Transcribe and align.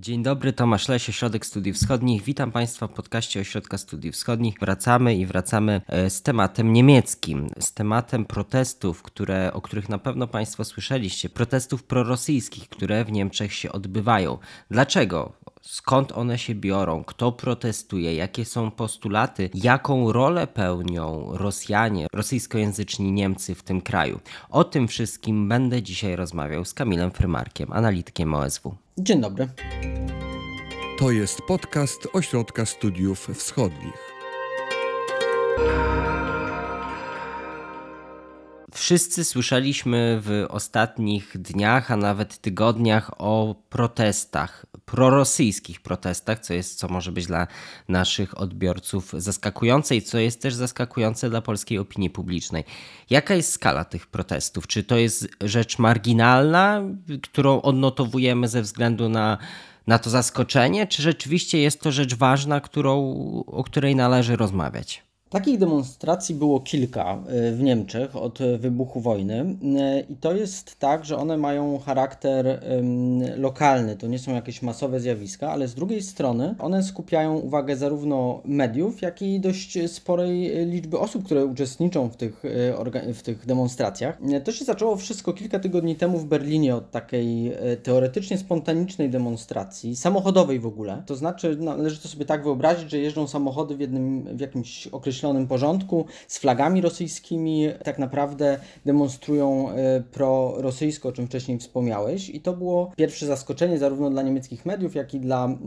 Dzień 0.00 0.22
dobry, 0.22 0.52
Tomasz 0.52 0.88
Lesie, 0.88 1.10
Ośrodek 1.10 1.46
Studiów 1.46 1.76
Wschodnich. 1.76 2.22
Witam 2.22 2.52
Państwa 2.52 2.86
w 2.86 2.92
podcaście 2.92 3.40
Ośrodka 3.40 3.78
Studiów 3.78 4.14
Wschodnich. 4.14 4.54
Wracamy 4.60 5.14
i 5.16 5.26
wracamy 5.26 5.80
e, 5.86 6.10
z 6.10 6.22
tematem 6.22 6.72
niemieckim, 6.72 7.48
z 7.58 7.72
tematem 7.72 8.24
protestów, 8.24 9.02
które, 9.02 9.52
o 9.52 9.60
których 9.60 9.88
na 9.88 9.98
pewno 9.98 10.26
Państwo 10.26 10.64
słyszeliście, 10.64 11.28
protestów 11.28 11.82
prorosyjskich, 11.82 12.68
które 12.68 13.04
w 13.04 13.12
Niemczech 13.12 13.52
się 13.54 13.72
odbywają. 13.72 14.38
Dlaczego? 14.70 15.32
Skąd 15.70 16.12
one 16.12 16.38
się 16.38 16.54
biorą? 16.54 17.04
Kto 17.04 17.32
protestuje? 17.32 18.14
Jakie 18.14 18.44
są 18.44 18.70
postulaty? 18.70 19.50
Jaką 19.54 20.12
rolę 20.12 20.46
pełnią 20.46 21.28
Rosjanie, 21.32 22.06
rosyjskojęzyczni 22.12 23.12
Niemcy 23.12 23.54
w 23.54 23.62
tym 23.62 23.80
kraju? 23.80 24.20
O 24.50 24.64
tym 24.64 24.88
wszystkim 24.88 25.48
będę 25.48 25.82
dzisiaj 25.82 26.16
rozmawiał 26.16 26.64
z 26.64 26.74
Kamilem 26.74 27.10
Frymarkiem, 27.10 27.72
analitykiem 27.72 28.34
OSW. 28.34 28.74
Dzień 28.98 29.20
dobry. 29.20 29.48
To 30.98 31.10
jest 31.10 31.42
podcast 31.42 32.08
Ośrodka 32.12 32.66
Studiów 32.66 33.28
Wschodnich. 33.34 34.08
Wszyscy 38.78 39.24
słyszeliśmy 39.24 40.20
w 40.22 40.46
ostatnich 40.48 41.38
dniach, 41.38 41.90
a 41.90 41.96
nawet 41.96 42.38
tygodniach 42.38 43.10
o 43.18 43.54
protestach, 43.68 44.66
prorosyjskich 44.84 45.80
protestach, 45.80 46.38
co 46.38 46.54
jest, 46.54 46.78
co 46.78 46.88
może 46.88 47.12
być 47.12 47.26
dla 47.26 47.46
naszych 47.88 48.40
odbiorców 48.40 49.12
zaskakujące 49.16 49.96
i 49.96 50.02
co 50.02 50.18
jest 50.18 50.42
też 50.42 50.54
zaskakujące 50.54 51.30
dla 51.30 51.42
polskiej 51.42 51.78
opinii 51.78 52.10
publicznej. 52.10 52.64
Jaka 53.10 53.34
jest 53.34 53.52
skala 53.52 53.84
tych 53.84 54.06
protestów? 54.06 54.66
Czy 54.66 54.84
to 54.84 54.96
jest 54.96 55.28
rzecz 55.40 55.78
marginalna, 55.78 56.82
którą 57.22 57.62
odnotowujemy 57.62 58.48
ze 58.48 58.62
względu 58.62 59.08
na 59.08 59.38
na 59.86 59.98
to 59.98 60.10
zaskoczenie, 60.10 60.86
czy 60.86 61.02
rzeczywiście 61.02 61.58
jest 61.58 61.80
to 61.80 61.92
rzecz 61.92 62.14
ważna, 62.14 62.60
którą, 62.60 62.94
o 63.46 63.64
której 63.64 63.96
należy 63.96 64.36
rozmawiać? 64.36 65.07
Takich 65.30 65.58
demonstracji 65.58 66.34
było 66.34 66.60
kilka 66.60 67.22
e, 67.26 67.52
w 67.52 67.62
Niemczech 67.62 68.16
od 68.16 68.38
wybuchu 68.58 69.00
wojny 69.00 69.56
e, 69.78 70.00
i 70.00 70.16
to 70.16 70.34
jest 70.34 70.78
tak, 70.78 71.04
że 71.04 71.16
one 71.16 71.36
mają 71.36 71.78
charakter 71.78 72.60
lokalny, 73.36 73.96
to 73.96 74.06
nie 74.06 74.18
są 74.18 74.34
jakieś 74.34 74.62
masowe 74.62 75.00
zjawiska, 75.00 75.50
ale 75.50 75.68
z 75.68 75.74
drugiej 75.74 76.02
strony 76.02 76.54
one 76.58 76.82
skupiają 76.82 77.38
uwagę 77.38 77.76
zarówno 77.76 78.40
mediów, 78.44 79.02
jak 79.02 79.22
i 79.22 79.40
dość 79.40 79.78
sporej 79.86 80.66
liczby 80.66 80.98
osób, 80.98 81.24
które 81.24 81.46
uczestniczą 81.46 82.08
w 82.08 82.16
tych, 82.16 82.44
e, 82.44 83.14
w 83.14 83.22
tych 83.22 83.46
demonstracjach. 83.46 84.18
To 84.44 84.52
się 84.52 84.64
zaczęło 84.64 84.96
wszystko 84.96 85.32
kilka 85.32 85.58
tygodni 85.58 85.96
temu 85.96 86.18
w 86.18 86.24
Berlinie 86.24 86.76
od 86.76 86.90
takiej 86.90 87.52
teoretycznie 87.82 88.38
spontanicznej 88.38 89.10
demonstracji, 89.10 89.96
samochodowej 89.96 90.60
w 90.60 90.66
ogóle. 90.66 91.02
To 91.06 91.16
znaczy, 91.16 91.56
należy 91.60 92.00
to 92.00 92.08
sobie 92.08 92.24
tak 92.24 92.42
wyobrazić, 92.42 92.90
że 92.90 92.98
jeżdżą 92.98 93.26
samochody 93.26 93.76
w, 93.76 93.80
jednym, 93.80 94.36
w 94.36 94.40
jakimś 94.40 94.86
określonym 94.86 95.17
określonym 95.18 95.46
porządku, 95.46 96.06
z 96.28 96.38
flagami 96.38 96.80
rosyjskimi, 96.80 97.68
tak 97.84 97.98
naprawdę 97.98 98.58
demonstrują 98.86 99.70
e, 99.70 100.00
prorosyjsko, 100.00 101.08
o 101.08 101.12
czym 101.12 101.26
wcześniej 101.26 101.58
wspomniałeś. 101.58 102.30
I 102.30 102.40
to 102.40 102.52
było 102.52 102.92
pierwsze 102.96 103.26
zaskoczenie 103.26 103.78
zarówno 103.78 104.10
dla 104.10 104.22
niemieckich 104.22 104.66
mediów, 104.66 104.94
jak 104.94 105.14
i 105.14 105.20
dla, 105.20 105.44
mm, 105.44 105.58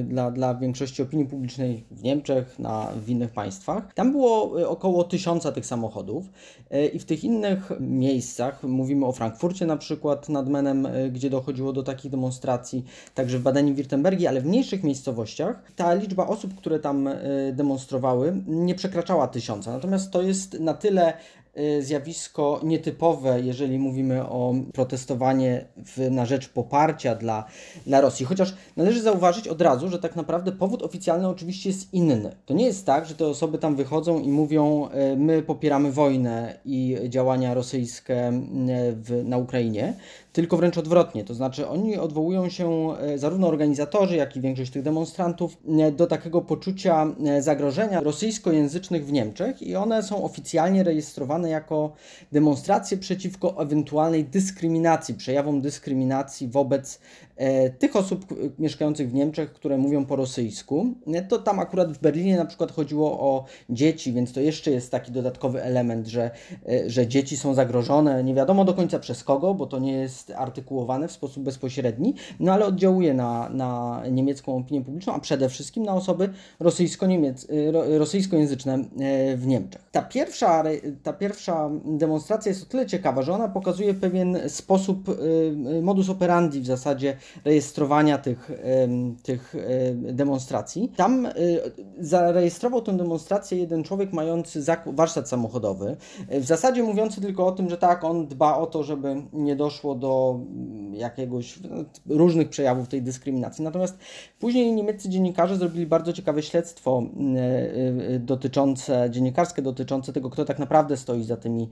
e, 0.00 0.02
dla, 0.02 0.30
dla 0.30 0.54
większości 0.54 1.02
opinii 1.02 1.26
publicznej 1.26 1.84
w 1.90 2.02
Niemczech, 2.02 2.58
na, 2.58 2.92
w 3.04 3.08
innych 3.10 3.30
państwach. 3.30 3.94
Tam 3.94 4.12
było 4.12 4.60
e, 4.60 4.68
około 4.68 5.04
tysiąca 5.04 5.52
tych 5.52 5.66
samochodów 5.66 6.24
i 6.92 6.98
w 6.98 7.04
tych 7.04 7.24
innych 7.24 7.72
miejscach, 7.80 8.62
mówimy 8.62 9.06
o 9.06 9.12
Frankfurcie 9.12 9.66
na 9.66 9.76
przykład 9.76 10.28
nad 10.28 10.48
Menem, 10.48 10.88
gdzie 11.12 11.30
dochodziło 11.30 11.72
do 11.72 11.82
takich 11.82 12.10
demonstracji, 12.10 12.84
także 13.14 13.38
w 13.38 13.42
Badeniu-Wirtembergi, 13.42 14.26
ale 14.26 14.40
w 14.40 14.46
mniejszych 14.46 14.84
miejscowościach 14.84 15.72
ta 15.76 15.94
liczba 15.94 16.26
osób, 16.26 16.54
które 16.54 16.78
tam 16.78 17.08
demonstrowały, 17.52 18.42
nie 18.46 18.74
przekraczała 18.74 18.87
przekraczała 18.88 19.28
tysiąca. 19.28 19.72
Natomiast 19.72 20.10
to 20.10 20.22
jest 20.22 20.60
na 20.60 20.74
tyle 20.74 21.12
zjawisko 21.80 22.60
nietypowe, 22.62 23.40
jeżeli 23.40 23.78
mówimy 23.78 24.28
o 24.28 24.54
protestowanie 24.72 25.64
w, 25.76 26.10
na 26.10 26.26
rzecz 26.26 26.48
poparcia 26.48 27.14
dla, 27.14 27.44
dla 27.86 28.00
Rosji. 28.00 28.26
Chociaż 28.26 28.54
należy 28.76 29.02
zauważyć 29.02 29.48
od 29.48 29.60
razu, 29.62 29.88
że 29.88 29.98
tak 29.98 30.16
naprawdę 30.16 30.52
powód 30.52 30.82
oficjalny 30.82 31.28
oczywiście 31.28 31.70
jest 31.70 31.94
inny. 31.94 32.36
To 32.46 32.54
nie 32.54 32.66
jest 32.66 32.86
tak, 32.86 33.06
że 33.06 33.14
te 33.14 33.26
osoby 33.26 33.58
tam 33.58 33.76
wychodzą 33.76 34.20
i 34.20 34.28
mówią, 34.28 34.88
y, 35.12 35.16
my 35.16 35.42
popieramy 35.42 35.92
wojnę 35.92 36.58
i 36.64 36.96
działania 37.08 37.54
rosyjskie 37.54 38.28
y, 38.28 38.32
w, 38.92 39.22
na 39.24 39.38
Ukrainie, 39.38 39.94
tylko 40.32 40.56
wręcz 40.56 40.78
odwrotnie. 40.78 41.24
To 41.24 41.34
znaczy, 41.34 41.68
oni 41.68 41.96
odwołują 41.96 42.48
się, 42.48 42.88
zarówno 43.16 43.48
organizatorzy, 43.48 44.16
jak 44.16 44.36
i 44.36 44.40
większość 44.40 44.72
tych 44.72 44.82
demonstrantów, 44.82 45.56
do 45.92 46.06
takiego 46.06 46.42
poczucia 46.42 47.06
zagrożenia 47.40 48.00
rosyjskojęzycznych 48.00 49.06
w 49.06 49.12
Niemczech 49.12 49.62
i 49.62 49.76
one 49.76 50.02
są 50.02 50.24
oficjalnie 50.24 50.82
rejestrowane 50.82 51.37
jako 51.46 51.92
demonstracje 52.32 52.96
przeciwko 52.96 53.62
ewentualnej 53.62 54.24
dyskryminacji, 54.24 55.14
przejawom 55.14 55.60
dyskryminacji 55.60 56.48
wobec 56.48 57.00
tych 57.78 57.96
osób 57.96 58.24
mieszkających 58.58 59.10
w 59.10 59.14
Niemczech, 59.14 59.52
które 59.52 59.78
mówią 59.78 60.06
po 60.06 60.16
rosyjsku. 60.16 60.86
To 61.28 61.38
tam 61.38 61.60
akurat 61.60 61.92
w 61.92 62.00
Berlinie 62.00 62.36
na 62.36 62.44
przykład 62.44 62.72
chodziło 62.72 63.20
o 63.20 63.44
dzieci, 63.70 64.12
więc 64.12 64.32
to 64.32 64.40
jeszcze 64.40 64.70
jest 64.70 64.90
taki 64.90 65.12
dodatkowy 65.12 65.62
element, 65.62 66.06
że, 66.06 66.30
że 66.86 67.06
dzieci 67.06 67.36
są 67.36 67.54
zagrożone. 67.54 68.24
Nie 68.24 68.34
wiadomo 68.34 68.64
do 68.64 68.74
końca 68.74 68.98
przez 68.98 69.24
kogo, 69.24 69.54
bo 69.54 69.66
to 69.66 69.78
nie 69.78 69.92
jest 69.92 70.30
artykułowane 70.30 71.08
w 71.08 71.12
sposób 71.12 71.42
bezpośredni, 71.42 72.14
no 72.40 72.52
ale 72.52 72.66
oddziałuje 72.66 73.14
na, 73.14 73.48
na 73.48 74.02
niemiecką 74.10 74.56
opinię 74.56 74.84
publiczną, 74.84 75.14
a 75.14 75.18
przede 75.20 75.48
wszystkim 75.48 75.82
na 75.82 75.94
osoby 75.94 76.28
rosyjsko-niemiec, 76.60 77.46
rosyjskojęzyczne 77.98 78.74
e, 78.74 79.36
w 79.36 79.46
Niemczech. 79.46 79.82
Ta 79.92 80.02
pierwsza, 80.02 80.64
ta 81.02 81.12
pierwsza 81.12 81.70
demonstracja 81.84 82.48
jest 82.50 82.62
o 82.62 82.66
tyle 82.66 82.86
ciekawa, 82.86 83.22
że 83.22 83.32
ona 83.34 83.48
pokazuje 83.48 83.94
pewien 83.94 84.38
sposób, 84.48 85.08
e, 85.08 85.82
modus 85.82 86.08
operandi 86.08 86.60
w 86.60 86.66
zasadzie 86.66 87.16
rejestrowania 87.44 88.18
tych, 88.18 88.50
tych 89.22 89.54
demonstracji. 89.92 90.92
Tam 90.96 91.28
zarejestrował 91.98 92.82
tę 92.82 92.96
demonstrację 92.96 93.58
jeden 93.58 93.84
człowiek 93.84 94.12
mający 94.12 94.62
warsztat 94.86 95.28
samochodowy, 95.28 95.96
w 96.28 96.44
zasadzie 96.44 96.82
mówiący 96.82 97.20
tylko 97.20 97.46
o 97.46 97.52
tym, 97.52 97.70
że 97.70 97.76
tak, 97.76 98.04
on 98.04 98.26
dba 98.26 98.56
o 98.56 98.66
to, 98.66 98.82
żeby 98.82 99.22
nie 99.32 99.56
doszło 99.56 99.94
do 99.94 100.08
do 100.08 100.40
jakiegoś 100.92 101.58
różnych 102.06 102.48
przejawów 102.48 102.88
tej 102.88 103.02
dyskryminacji. 103.02 103.64
Natomiast 103.64 103.98
później 104.38 104.72
niemieccy 104.72 105.08
dziennikarze 105.08 105.56
zrobili 105.56 105.86
bardzo 105.86 106.12
ciekawe 106.12 106.42
śledztwo 106.42 107.02
e, 107.02 107.40
e, 108.14 108.18
dotyczące, 108.18 109.08
dziennikarskie 109.10 109.62
dotyczące 109.62 110.12
tego, 110.12 110.30
kto 110.30 110.44
tak 110.44 110.58
naprawdę 110.58 110.96
stoi 110.96 111.24
za 111.24 111.36
tymi 111.36 111.68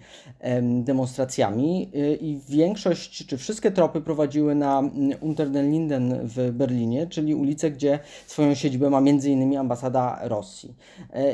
demonstracjami 0.84 1.90
i 2.20 2.40
większość, 2.48 3.26
czy 3.26 3.36
wszystkie 3.36 3.70
tropy 3.70 4.00
prowadziły 4.00 4.54
na 4.54 4.82
Unter 5.20 5.45
den 5.45 5.45
Linden 5.54 6.20
w 6.22 6.52
Berlinie, 6.52 7.06
czyli 7.06 7.34
ulicę, 7.34 7.70
gdzie 7.70 7.98
swoją 8.26 8.54
siedzibę 8.54 8.90
ma 8.90 8.98
m.in. 8.98 9.56
ambasada 9.56 10.18
Rosji. 10.22 10.74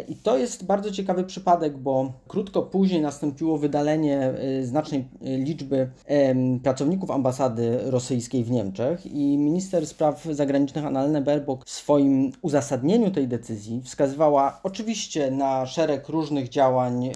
I 0.09 0.17
to 0.17 0.39
jest 0.39 0.65
bardzo 0.65 0.91
ciekawy 0.91 1.25
przypadek, 1.25 1.79
bo 1.79 2.13
krótko 2.29 2.63
później 2.63 3.01
nastąpiło 3.01 3.59
wydalenie 3.59 4.33
znacznej 4.63 5.05
liczby 5.21 5.91
pracowników 6.63 7.11
ambasady 7.11 7.79
rosyjskiej 7.83 8.45
w 8.45 8.51
Niemczech 8.51 9.07
i 9.07 9.39
minister 9.39 9.87
spraw 9.87 10.25
zagranicznych 10.25 10.87
Annalena 10.87 11.21
Baerbock 11.21 11.65
w 11.67 11.71
swoim 11.71 12.33
uzasadnieniu 12.43 13.11
tej 13.11 13.29
decyzji 13.29 13.83
wskazywała 13.85 14.61
oczywiście 14.63 15.31
na 15.31 15.67
szereg 15.67 16.09
różnych 16.09 16.49
działań 16.49 17.11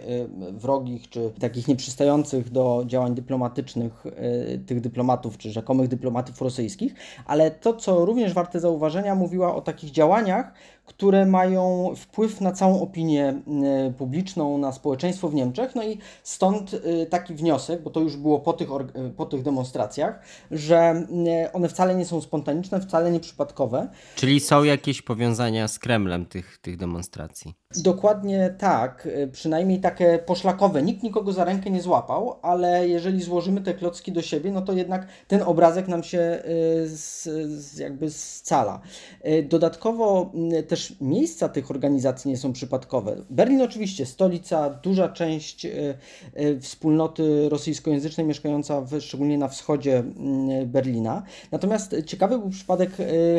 wrogich 0.53 1.11
czy 1.11 1.31
takich 1.41 1.69
nieprzystających 1.69 2.51
do 2.51 2.85
działań 2.87 3.15
dyplomatycznych 3.15 4.05
tych 4.67 4.81
dyplomatów 4.81 5.39
czy 5.39 5.51
rzekomych 5.51 5.89
dyplomatów 5.89 6.41
rosyjskich, 6.43 6.86
ale 7.27 7.51
to, 7.51 7.75
co 7.75 8.05
również 8.05 8.33
warte 8.33 8.61
zauważenia, 8.61 9.15
mówiła 9.15 9.55
o 9.55 9.61
takich 9.61 9.91
działaniach, 9.91 10.53
które 10.87 11.27
mają 11.27 11.93
wpływ 11.97 12.41
na 12.41 12.53
całą 12.53 12.83
opinię 12.83 13.43
e, 13.87 13.93
publiczną, 13.99 14.59
na 14.59 14.73
społeczeństwo 14.73 15.29
w 15.29 15.35
Niemczech. 15.35 15.75
No 15.75 15.85
i 15.85 15.99
stąd 16.23 16.75
e, 16.75 17.07
taki 17.07 17.35
wniosek, 17.35 17.83
bo 17.83 17.91
to 17.91 18.01
już 18.01 18.17
było 18.17 18.41
po 18.41 18.53
tych, 18.53 18.69
e, 18.71 19.11
po 19.17 19.27
tych 19.27 19.43
demonstracjach, 19.43 20.21
że 20.51 21.07
one 21.53 21.69
wcale 21.69 21.95
nie 21.95 22.05
są 22.05 22.21
spontaniczne, 22.21 22.81
wcale 22.81 23.11
nie 23.11 23.21
przypadkowe. 23.21 23.89
Czyli 24.17 24.41
są 24.41 24.65
jakieś 24.65 25.03
powiązania 25.03 25.69
z 25.69 25.79
Kremlem 25.79 26.27
tych, 26.27 26.59
tych 26.59 26.77
demonstracji? 26.77 27.55
Dokładnie 27.77 28.55
tak, 28.59 29.09
przynajmniej 29.33 29.81
takie 29.81 30.19
poszlakowe. 30.27 30.83
Nikt 30.83 31.03
nikogo 31.03 31.33
za 31.33 31.45
rękę 31.45 31.71
nie 31.71 31.83
złapał, 31.83 32.39
ale 32.43 32.89
jeżeli 32.89 33.23
złożymy 33.23 33.61
te 33.61 33.75
klocki 33.75 34.13
do 34.13 34.23
siebie, 34.23 34.53
no 34.53 34.63
to 34.63 34.73
jednak 34.73 35.07
ten 35.29 35.43
obrazek 35.43 35.89
nam 35.89 36.03
się 36.03 36.43
z, 36.85 37.23
z 37.51 37.79
jakby 37.79 38.11
scala. 38.11 38.81
Dodatkowo 39.49 40.33
też 40.69 40.76
też 40.77 40.95
miejsca 41.01 41.49
tych 41.49 41.71
organizacji 41.71 42.31
nie 42.31 42.37
są 42.37 42.53
przypadkowe. 42.53 43.17
Berlin 43.31 43.63
oczywiście, 43.63 44.07
stolica, 44.07 44.71
duża 44.71 45.09
część 45.09 45.67
wspólnoty 46.61 47.49
rosyjskojęzycznej 47.49 48.27
mieszkająca 48.27 48.81
w, 48.81 49.01
szczególnie 49.01 49.39
na 49.39 49.49
wschodzie 49.49 49.99
mm, 49.99 50.67
Berlina. 50.67 51.23
Natomiast 51.53 51.97
ciekawy 52.07 52.39
był 52.39 52.51
przypadek 52.51 52.91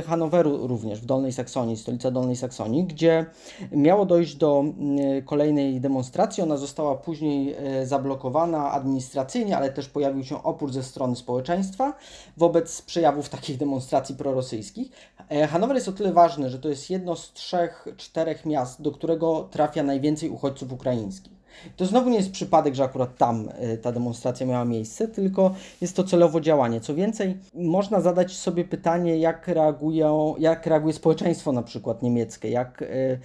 Hanoweru 0.06 0.68
również, 0.68 1.01
w 1.01 1.06
Dolnej 1.06 1.34
Saksonii, 1.34 1.78
stolica 1.78 2.12
Dolnej 2.12 2.36
Saksonii, 2.36 2.84
gdzie 2.84 3.25
miało 3.72 4.06
dojść 4.06 4.36
do 4.36 4.60
mm, 4.60 5.22
kolejnej 5.22 5.81
demonstracji. 5.81 6.44
Ona 6.44 6.57
została 6.57 6.95
później 6.95 7.56
zablokowana 7.83 8.72
administracyjnie, 8.72 9.57
ale 9.57 9.72
też 9.72 9.90
pojawił 9.90 10.24
się 10.24 10.44
opór 10.44 10.74
ze 10.74 10.83
strony 10.83 11.16
społeczeństwa 11.16 11.94
wobec 12.38 12.81
przejawów 12.81 13.30
takich 13.30 13.57
demonstracji 13.57 14.16
prorosyjskich. 14.16 14.92
E, 15.30 15.48
Hanower 15.48 15.75
jest 15.75 15.88
o 15.88 15.92
tyle 15.92 16.13
ważny, 16.13 16.50
że 16.50 16.60
to 16.60 16.69
jest 16.69 16.90
jedno 16.90 17.16
z 17.16 17.27
trzech, 17.34 17.88
czterech 17.98 18.46
miast, 18.46 18.82
do 18.82 18.92
którego 18.92 19.48
trafia 19.52 19.84
najwięcej 19.84 20.30
uchodźców 20.30 20.72
ukraińskich. 20.72 21.37
To 21.75 21.86
znowu 21.86 22.09
nie 22.09 22.18
jest 22.18 22.31
przypadek, 22.31 22.75
że 22.75 22.83
akurat 22.83 23.18
tam 23.18 23.50
e, 23.59 23.77
ta 23.77 23.92
demonstracja 23.92 24.45
miała 24.45 24.65
miejsce, 24.65 25.07
tylko 25.07 25.56
jest 25.81 25.95
to 25.95 26.04
celowo 26.04 26.42
działanie. 26.42 26.81
Co 26.81 26.95
więcej, 26.95 27.38
można 27.54 28.01
zadać 28.01 28.36
sobie 28.36 28.63
pytanie, 28.63 29.18
jak, 29.18 29.48
reagują, 29.48 30.36
jak 30.39 30.65
reaguje 30.65 30.94
społeczeństwo 30.94 31.51
na 31.51 31.63
przykład 31.63 32.04
niemieckie, 32.04 32.50
jak, 32.50 32.81
e, 32.81 32.86
e, 32.86 33.19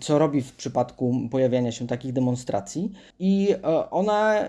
co 0.00 0.18
robi 0.18 0.42
w 0.42 0.52
przypadku 0.52 1.14
pojawiania 1.30 1.72
się 1.72 1.86
takich 1.86 2.12
demonstracji. 2.12 2.92
I 3.18 3.54
one 3.90 4.48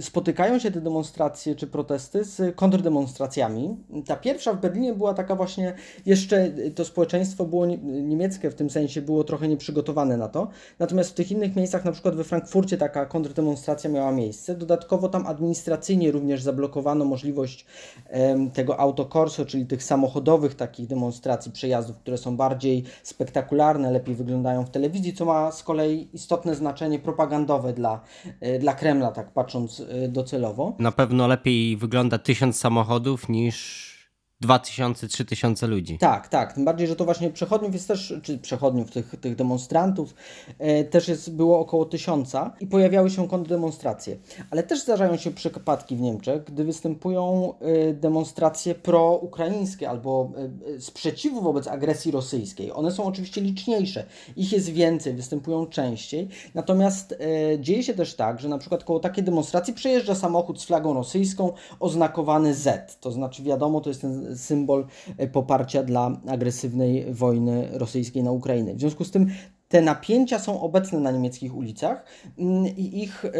spotykają 0.00 0.58
się 0.58 0.70
te 0.70 0.80
demonstracje 0.80 1.54
czy 1.54 1.66
protesty 1.66 2.24
z 2.24 2.56
kontrdemonstracjami. 2.56 3.76
Ta 4.06 4.16
pierwsza 4.16 4.52
w 4.52 4.60
Berlinie 4.60 4.94
była 4.94 5.14
taka 5.14 5.36
właśnie, 5.36 5.74
jeszcze 6.06 6.50
to 6.74 6.84
społeczeństwo 6.84 7.44
było 7.44 7.66
niemieckie 7.82 8.50
w 8.50 8.54
tym 8.54 8.70
sensie, 8.70 9.02
było 9.02 9.24
trochę 9.24 9.48
nieprzygotowane 9.48 10.16
na 10.16 10.28
to. 10.28 10.48
Natomiast 10.78 11.10
w 11.10 11.14
tych 11.14 11.30
innych 11.30 11.56
miejscach, 11.56 11.84
na 11.84 11.92
przykład 11.92 12.16
we 12.16 12.24
Frankfurcie 12.26 12.76
taka 12.76 13.06
kontrdemonstracja 13.06 13.90
miała 13.90 14.12
miejsce. 14.12 14.54
Dodatkowo 14.54 15.08
tam 15.08 15.26
administracyjnie 15.26 16.10
również 16.10 16.42
zablokowano 16.42 17.04
możliwość 17.04 17.66
tego 18.54 18.80
autokorso, 18.80 19.46
czyli 19.46 19.66
tych 19.66 19.82
samochodowych 19.82 20.54
takich 20.54 20.86
demonstracji, 20.86 21.52
przejazdów, 21.52 21.96
które 21.96 22.18
są 22.18 22.36
bardziej 22.36 22.84
spektakularne, 23.02 23.90
lepiej 23.90 24.14
wyglądają 24.14 24.64
w 24.64 24.70
telewizji, 24.70 25.14
co 25.14 25.24
ma 25.24 25.52
z 25.52 25.62
kolei 25.62 26.08
istotne 26.12 26.54
znaczenie 26.54 26.98
propagandowe 26.98 27.72
dla, 27.72 28.00
e, 28.40 28.58
dla 28.58 28.74
Kremla, 28.74 29.12
tak 29.12 29.30
patrząc 29.30 29.80
e, 29.80 30.08
docelowo. 30.08 30.74
Na 30.78 30.92
pewno 30.92 31.26
lepiej 31.26 31.76
wygląda 31.76 32.18
tysiąc 32.18 32.56
samochodów 32.56 33.28
niż 33.28 33.95
2000-3000 34.44 35.68
ludzi. 35.68 35.98
Tak, 35.98 36.28
tak. 36.28 36.52
Tym 36.52 36.64
bardziej, 36.64 36.88
że 36.88 36.96
to 36.96 37.04
właśnie 37.04 37.30
przechodniów 37.30 37.74
jest 37.74 37.88
też, 37.88 38.14
czy 38.22 38.38
przechodniów, 38.38 38.90
tych, 38.90 39.14
tych 39.20 39.36
demonstrantów 39.36 40.14
e, 40.58 40.84
też 40.84 41.08
jest, 41.08 41.32
było 41.32 41.60
około 41.60 41.84
tysiąca 41.84 42.52
i 42.60 42.66
pojawiały 42.66 43.10
się 43.10 43.28
kontrdemonstracje. 43.28 44.16
Ale 44.50 44.62
też 44.62 44.82
zdarzają 44.82 45.16
się 45.16 45.30
przypadki 45.30 45.96
w 45.96 46.00
Niemczech, 46.00 46.44
gdy 46.44 46.64
występują 46.64 47.54
e, 47.60 47.92
demonstracje 47.92 48.74
proukraińskie 48.74 49.90
albo 49.90 50.32
e, 50.76 50.80
sprzeciwu 50.80 51.40
wobec 51.40 51.68
agresji 51.68 52.10
rosyjskiej. 52.10 52.72
One 52.72 52.92
są 52.92 53.04
oczywiście 53.04 53.40
liczniejsze, 53.40 54.06
ich 54.36 54.52
jest 54.52 54.68
więcej, 54.68 55.14
występują 55.14 55.66
częściej. 55.66 56.28
Natomiast 56.54 57.12
e, 57.12 57.16
dzieje 57.60 57.82
się 57.82 57.94
też 57.94 58.14
tak, 58.14 58.40
że 58.40 58.48
na 58.48 58.58
przykład 58.58 58.84
koło 58.84 59.00
takiej 59.00 59.24
demonstracji 59.24 59.74
przejeżdża 59.74 60.14
samochód 60.14 60.60
z 60.60 60.64
flagą 60.64 60.94
rosyjską 60.94 61.52
oznakowany 61.80 62.54
Z. 62.54 62.98
To 63.00 63.10
znaczy 63.10 63.42
wiadomo, 63.42 63.80
to 63.80 63.90
jest 63.90 64.00
ten 64.00 64.25
symbol 64.34 64.86
e, 65.18 65.26
poparcia 65.26 65.82
dla 65.82 66.20
agresywnej 66.28 67.14
wojny 67.14 67.68
rosyjskiej 67.72 68.22
na 68.22 68.32
Ukrainę. 68.32 68.74
W 68.74 68.80
związku 68.80 69.04
z 69.04 69.10
tym 69.10 69.26
te 69.68 69.82
napięcia 69.82 70.38
są 70.38 70.60
obecne 70.60 71.00
na 71.00 71.10
niemieckich 71.10 71.56
ulicach 71.56 72.04
mm, 72.38 72.66
i 72.66 73.02
ich 73.02 73.24
e, 73.24 73.30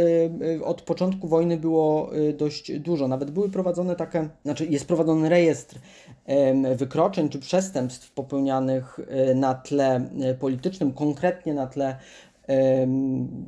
e, 0.55 0.65
od 0.65 0.83
początku 0.83 1.29
wojny 1.29 1.57
było 1.57 2.11
dość 2.39 2.79
dużo. 2.79 3.09
Nawet 3.09 3.31
były 3.31 3.51
prowadzone 3.51 3.97
takie, 3.97 4.29
znaczy 4.45 4.67
jest 4.67 4.87
prowadzony 4.87 5.29
rejestr 5.29 5.79
wykroczeń 6.77 7.29
czy 7.29 7.39
przestępstw 7.39 8.13
popełnianych 8.13 9.01
na 9.35 9.55
tle 9.55 10.09
politycznym, 10.41 10.93
konkretnie 10.93 11.55
na 11.55 11.67
tle 11.67 11.97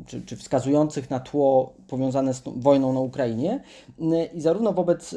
czy, 0.07 0.23
czy 0.23 0.37
wskazujących 0.37 1.11
na 1.11 1.21
tło 1.21 1.75
powiązane 1.87 2.35
z 2.35 2.43
wojną 2.47 2.93
na 2.93 3.01
Ukrainie. 3.01 3.61
I 4.35 4.41
zarówno 4.41 4.73
wobec 4.73 5.17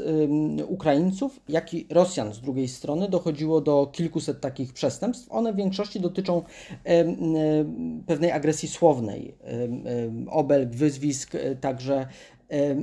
Ukraińców, 0.67 1.39
jak 1.49 1.73
i 1.73 1.87
Rosjan 1.89 2.33
z 2.33 2.41
drugiej 2.41 2.67
strony 2.67 3.09
dochodziło 3.09 3.61
do 3.61 3.89
kilkuset 3.91 4.41
takich 4.41 4.73
przestępstw. 4.73 5.31
One 5.31 5.53
w 5.53 5.55
większości 5.55 5.99
dotyczą 5.99 6.41
pewnej 8.07 8.31
agresji 8.31 8.67
słownej, 8.67 9.35
obelg, 10.29 10.69
wyzwisk, 10.69 11.35
e, 11.35 11.55
także 11.55 12.07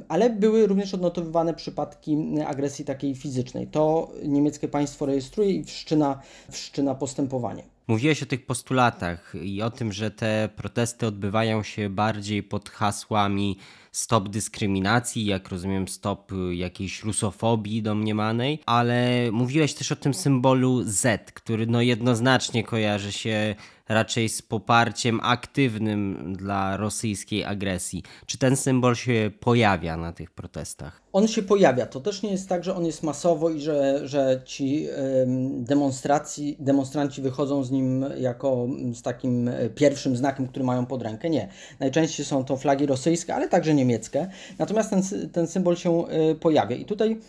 ale 0.08 0.30
były 0.30 0.66
również 0.66 0.94
odnotowywane 0.94 1.54
przypadki 1.54 2.18
agresji 2.46 2.84
takiej 2.84 3.14
fizycznej. 3.14 3.66
To 3.66 4.10
niemieckie 4.24 4.68
państwo 4.68 5.06
rejestruje 5.06 5.50
i 5.50 5.64
wszczyna, 5.64 6.20
wszczyna 6.50 6.94
postępowanie. 6.94 7.62
Mówiłeś 7.88 8.22
o 8.22 8.26
tych 8.26 8.46
postulatach 8.46 9.34
i 9.42 9.62
o 9.62 9.70
tym, 9.70 9.92
że 9.92 10.10
te 10.10 10.48
protesty 10.56 11.06
odbywają 11.06 11.62
się 11.62 11.90
bardziej 11.90 12.42
pod 12.42 12.70
hasłami 12.70 13.58
stop 13.92 14.28
dyskryminacji, 14.28 15.26
jak 15.26 15.48
rozumiem, 15.48 15.88
stop 15.88 16.32
jakiejś 16.52 17.02
rusofobii 17.02 17.82
domniemanej, 17.82 18.62
ale 18.66 19.08
mówiłeś 19.32 19.74
też 19.74 19.92
o 19.92 19.96
tym 19.96 20.14
symbolu 20.14 20.82
Z, 20.84 21.30
który 21.32 21.66
no 21.66 21.82
jednoznacznie 21.82 22.64
kojarzy 22.64 23.12
się 23.12 23.54
raczej 23.88 24.28
z 24.28 24.42
poparciem 24.42 25.20
aktywnym 25.22 26.34
dla 26.36 26.76
rosyjskiej 26.76 27.44
agresji. 27.44 28.02
Czy 28.26 28.38
ten 28.38 28.56
symbol 28.56 28.94
się 28.94 29.30
pojawia 29.40 29.96
na 29.96 30.12
tych 30.12 30.30
protestach? 30.30 31.02
On 31.12 31.28
się 31.28 31.42
pojawia. 31.42 31.86
To 31.86 32.00
też 32.00 32.22
nie 32.22 32.30
jest 32.30 32.48
tak, 32.48 32.64
że 32.64 32.76
on 32.76 32.86
jest 32.86 33.02
masowo 33.02 33.50
i 33.50 33.60
że, 33.60 34.08
że 34.08 34.42
ci 34.44 34.86
demonstracji, 35.50 36.56
demonstranci 36.60 37.22
wychodzą 37.22 37.64
z 37.64 37.70
nim 37.70 38.04
jako 38.18 38.68
z 38.94 39.02
takim 39.02 39.48
e, 39.48 39.70
pierwszym 39.70 40.16
znakiem, 40.16 40.48
który 40.48 40.64
mają 40.64 40.86
pod 40.86 41.02
rękę. 41.02 41.30
Nie. 41.30 41.48
Najczęściej 41.80 42.26
są 42.26 42.44
to 42.44 42.56
flagi 42.56 42.86
rosyjskie, 42.86 43.34
ale 43.34 43.48
także 43.48 43.74
niemieckie. 43.74 44.28
Natomiast 44.58 44.90
ten, 44.90 45.02
ten 45.32 45.46
symbol 45.46 45.76
się 45.76 46.08
e, 46.08 46.34
pojawia. 46.34 46.76
I 46.76 46.84
tutaj 46.84 47.08
mm, 47.08 47.22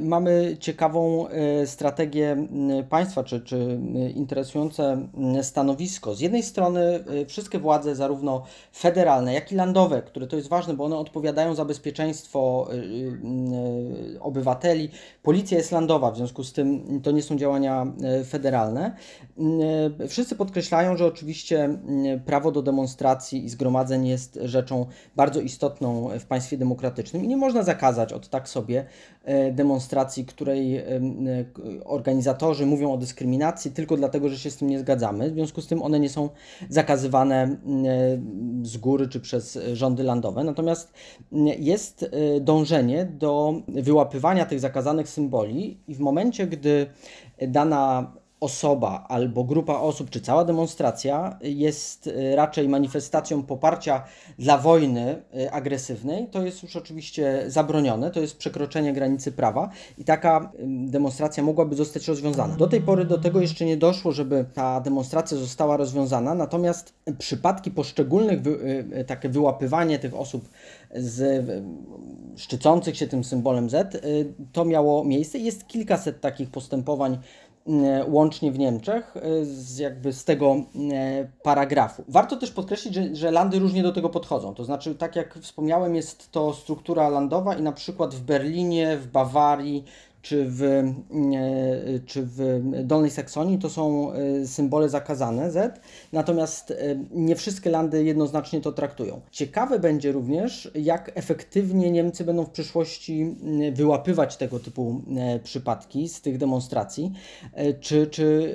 mamy 0.00 0.56
ciekawą 0.60 1.28
e, 1.28 1.66
strategię 1.66 2.32
mm, 2.32 2.86
państwa, 2.86 3.24
czy, 3.24 3.40
czy 3.40 3.80
interesujące 4.14 5.08
mm, 5.14 5.44
stanowisko 5.44 5.80
stanowisko. 5.80 6.14
Z 6.14 6.20
jednej 6.20 6.42
strony 6.42 7.04
y, 7.22 7.26
wszystkie 7.26 7.58
władze, 7.58 7.94
zarówno 7.94 8.42
federalne, 8.74 9.34
jak 9.34 9.52
i 9.52 9.54
landowe, 9.54 10.02
które 10.02 10.26
to 10.26 10.36
jest 10.36 10.48
ważne, 10.48 10.74
bo 10.74 10.84
one 10.84 10.96
odpowiadają 10.96 11.54
za 11.54 11.64
bezpieczeństwo 11.64 12.68
y, 12.72 14.20
obywateli. 14.20 14.90
Policja 15.22 15.58
jest 15.58 15.72
landowa, 15.72 16.10
w 16.10 16.16
związku 16.16 16.44
z 16.44 16.52
tym 16.52 17.00
to 17.02 17.10
nie 17.10 17.22
są 17.22 17.36
działania 17.36 17.86
federalne. 18.24 18.96
Wszyscy 20.08 20.36
podkreślają, 20.36 20.96
że 20.96 21.06
oczywiście 21.06 21.78
prawo 22.26 22.52
do 22.52 22.62
demonstracji 22.62 23.44
i 23.44 23.48
zgromadzeń 23.48 24.06
jest 24.06 24.38
rzeczą 24.44 24.86
bardzo 25.16 25.40
istotną 25.40 26.08
w 26.20 26.24
państwie 26.24 26.56
demokratycznym 26.56 27.24
i 27.24 27.28
nie 27.28 27.36
można 27.36 27.62
zakazać 27.62 28.12
od 28.12 28.28
tak 28.28 28.48
sobie 28.48 28.84
demonstracji, 29.52 30.24
której 30.24 30.84
organizatorzy 31.84 32.66
mówią 32.66 32.92
o 32.92 32.96
dyskryminacji 32.96 33.70
tylko 33.70 33.96
dlatego, 33.96 34.28
że 34.28 34.38
się 34.38 34.50
z 34.50 34.56
tym 34.56 34.68
nie 34.68 34.78
zgadzamy. 34.78 35.30
W 35.30 35.34
związku 35.34 35.60
z 35.60 35.66
tym 35.66 35.82
one 35.82 36.00
nie 36.00 36.08
są 36.08 36.28
zakazywane 36.68 37.56
z 38.62 38.76
góry 38.76 39.08
czy 39.08 39.20
przez 39.20 39.58
rządy 39.72 40.02
landowe. 40.02 40.44
Natomiast 40.44 40.92
jest 41.58 42.02
e, 42.02 42.40
dążenie 42.40 43.04
do 43.04 43.54
wyłapywania 43.68 44.46
tych 44.46 44.60
zakazanych 44.60 45.08
symboli 45.08 45.80
i 45.88 45.94
w 45.94 46.00
momencie, 46.00 46.46
gdy 46.46 46.86
dana 47.48 48.12
osoba 48.40 49.06
albo 49.08 49.44
grupa 49.44 49.74
osób, 49.74 50.10
czy 50.10 50.20
cała 50.20 50.44
demonstracja 50.44 51.38
jest 51.42 52.06
y, 52.06 52.36
raczej 52.36 52.68
manifestacją 52.68 53.42
poparcia 53.42 54.04
dla 54.38 54.58
wojny 54.58 55.22
y, 55.34 55.52
agresywnej, 55.52 56.26
to 56.30 56.42
jest 56.42 56.62
już 56.62 56.76
oczywiście 56.76 57.44
zabronione, 57.46 58.10
to 58.10 58.20
jest 58.20 58.36
przekroczenie 58.36 58.92
granicy 58.92 59.32
prawa 59.32 59.70
i 59.98 60.04
taka 60.04 60.52
demonstracja 60.86 61.42
mogłaby 61.42 61.76
zostać 61.76 62.08
rozwiązana. 62.08 62.56
Do 62.56 62.66
tej 62.66 62.80
pory 62.80 63.04
do 63.04 63.18
tego 63.18 63.40
jeszcze 63.40 63.64
nie 63.64 63.76
doszło, 63.76 64.12
żeby 64.12 64.44
ta 64.54 64.80
demonstracja 64.80 65.36
została 65.36 65.76
rozwiązana, 65.76 66.34
natomiast 66.34 66.94
przypadki 67.18 67.70
poszczególnych, 67.70 68.46
y, 68.46 69.04
takie 69.06 69.28
wyłapywanie 69.28 69.98
tych 69.98 70.14
osób 70.14 70.48
z 70.94 71.44
szczycących 72.36 72.96
się 72.96 73.06
tym 73.06 73.24
symbolem 73.24 73.70
Z, 73.70 74.02
to 74.52 74.64
miało 74.64 75.04
miejsce. 75.04 75.38
Jest 75.38 75.66
kilkaset 75.66 76.20
takich 76.20 76.50
postępowań 76.50 77.18
łącznie 78.08 78.52
w 78.52 78.58
Niemczech 78.58 79.16
e, 79.16 79.44
z 79.44 79.78
jakby 79.78 80.12
z 80.12 80.24
tego 80.24 80.56
e, 80.92 81.28
paragrafu. 81.42 82.04
Warto 82.08 82.36
też 82.36 82.50
podkreślić, 82.50 82.94
że, 82.94 83.16
że 83.16 83.30
landy 83.30 83.58
różnie 83.58 83.82
do 83.82 83.92
tego 83.92 84.08
podchodzą. 84.08 84.54
To 84.54 84.64
znaczy, 84.64 84.94
tak 84.94 85.16
jak 85.16 85.38
wspomniałem, 85.38 85.94
jest 85.94 86.32
to 86.32 86.52
struktura 86.52 87.08
landowa 87.08 87.54
i 87.54 87.62
na 87.62 87.72
przykład 87.72 88.14
w 88.14 88.20
Berlinie, 88.20 88.96
w 88.96 89.06
Bawarii 89.06 89.84
czy 90.22 90.44
w, 90.48 90.62
e, 90.62 90.92
czy 92.06 92.22
w 92.22 92.60
Dolnej 92.84 93.10
Saksonii 93.10 93.58
to 93.58 93.70
są 93.70 94.12
e, 94.12 94.46
symbole 94.46 94.88
zakazane 94.88 95.50
Z, 95.50 95.80
natomiast 96.12 96.74
nie 97.10 97.36
wszystkie 97.36 97.70
landy 97.70 98.04
jednoznacznie 98.04 98.60
to 98.60 98.72
traktują. 98.72 99.20
Ciekawe 99.30 99.78
będzie 99.78 100.12
również, 100.12 100.70
jak 100.74 101.12
efektywnie 101.14 101.90
Niemcy 101.90 102.24
będą 102.24 102.44
w 102.44 102.50
przyszłości 102.50 103.36
wyłapywać 103.72 104.36
tego 104.36 104.60
typu 104.60 105.02
przypadki 105.44 106.08
z 106.08 106.20
tych 106.20 106.38
demonstracji, 106.38 107.12
czy, 107.80 108.06
czy 108.06 108.54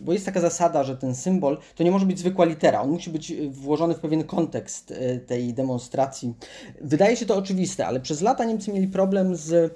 bo 0.00 0.12
jest 0.12 0.26
taka 0.26 0.40
zasada, 0.40 0.84
że 0.84 0.96
ten 0.96 1.14
symbol 1.14 1.58
to 1.74 1.84
nie 1.84 1.90
może 1.90 2.06
być 2.06 2.18
zwykła 2.18 2.44
litera, 2.44 2.80
on 2.80 2.90
musi 2.90 3.10
być 3.10 3.32
włożony 3.50 3.94
w 3.94 3.98
pewien 3.98 4.24
kontekst 4.24 4.94
tej 5.26 5.54
demonstracji. 5.54 6.34
Wydaje 6.80 7.16
się 7.16 7.26
to 7.26 7.36
oczywiste, 7.36 7.86
ale 7.86 8.00
przez 8.00 8.20
lata 8.20 8.44
Niemcy 8.44 8.72
mieli 8.72 8.88
problem 8.88 9.36
z 9.36 9.72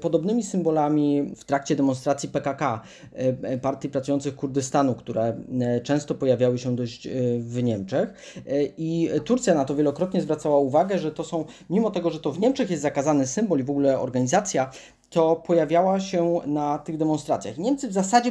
podobnymi 0.00 0.42
symbolami 0.42 1.32
w 1.36 1.44
trakcie 1.44 1.76
demonstracji 1.76 2.28
PKK, 2.28 2.80
Partii 3.62 3.88
Pracujących 3.88 4.36
Kurdystanu, 4.36 4.94
które 4.94 5.36
często 5.82 6.14
pojawiały 6.14 6.58
się 6.58 6.76
dość 6.76 7.08
w 7.38 7.62
Niemczech. 7.62 8.14
I 8.78 9.10
Turcja 9.24 9.54
na 9.54 9.64
to 9.64 9.74
wielokrotnie 9.74 10.22
zwracała 10.22 10.58
uwagę, 10.58 10.98
że 10.98 11.12
to 11.12 11.24
są, 11.24 11.44
mimo 11.70 11.90
tego, 11.90 12.10
że 12.10 12.20
to 12.20 12.32
w 12.32 12.40
Niemczech 12.40 12.70
jest 12.70 12.82
zakazany 12.82 13.26
symbol 13.26 13.60
i 13.60 13.62
w 13.62 13.70
ogóle 13.70 14.00
organizacja, 14.00 14.70
to 15.10 15.36
pojawiała 15.36 16.00
się 16.00 16.40
na 16.46 16.78
tych 16.78 16.96
demonstracjach. 16.96 17.58
Niemcy 17.58 17.88
w 17.88 17.92
zasadzie 17.92 18.30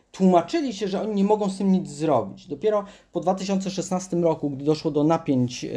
tłumaczyli 0.11 0.73
się, 0.73 0.87
że 0.87 1.01
oni 1.01 1.15
nie 1.15 1.23
mogą 1.23 1.49
z 1.49 1.57
tym 1.57 1.71
nic 1.71 1.89
zrobić. 1.89 2.47
Dopiero 2.47 2.85
po 3.11 3.19
2016 3.19 4.17
roku, 4.17 4.49
gdy 4.49 4.65
doszło 4.65 4.91
do 4.91 5.03
napięć 5.03 5.65
y, 5.65 5.67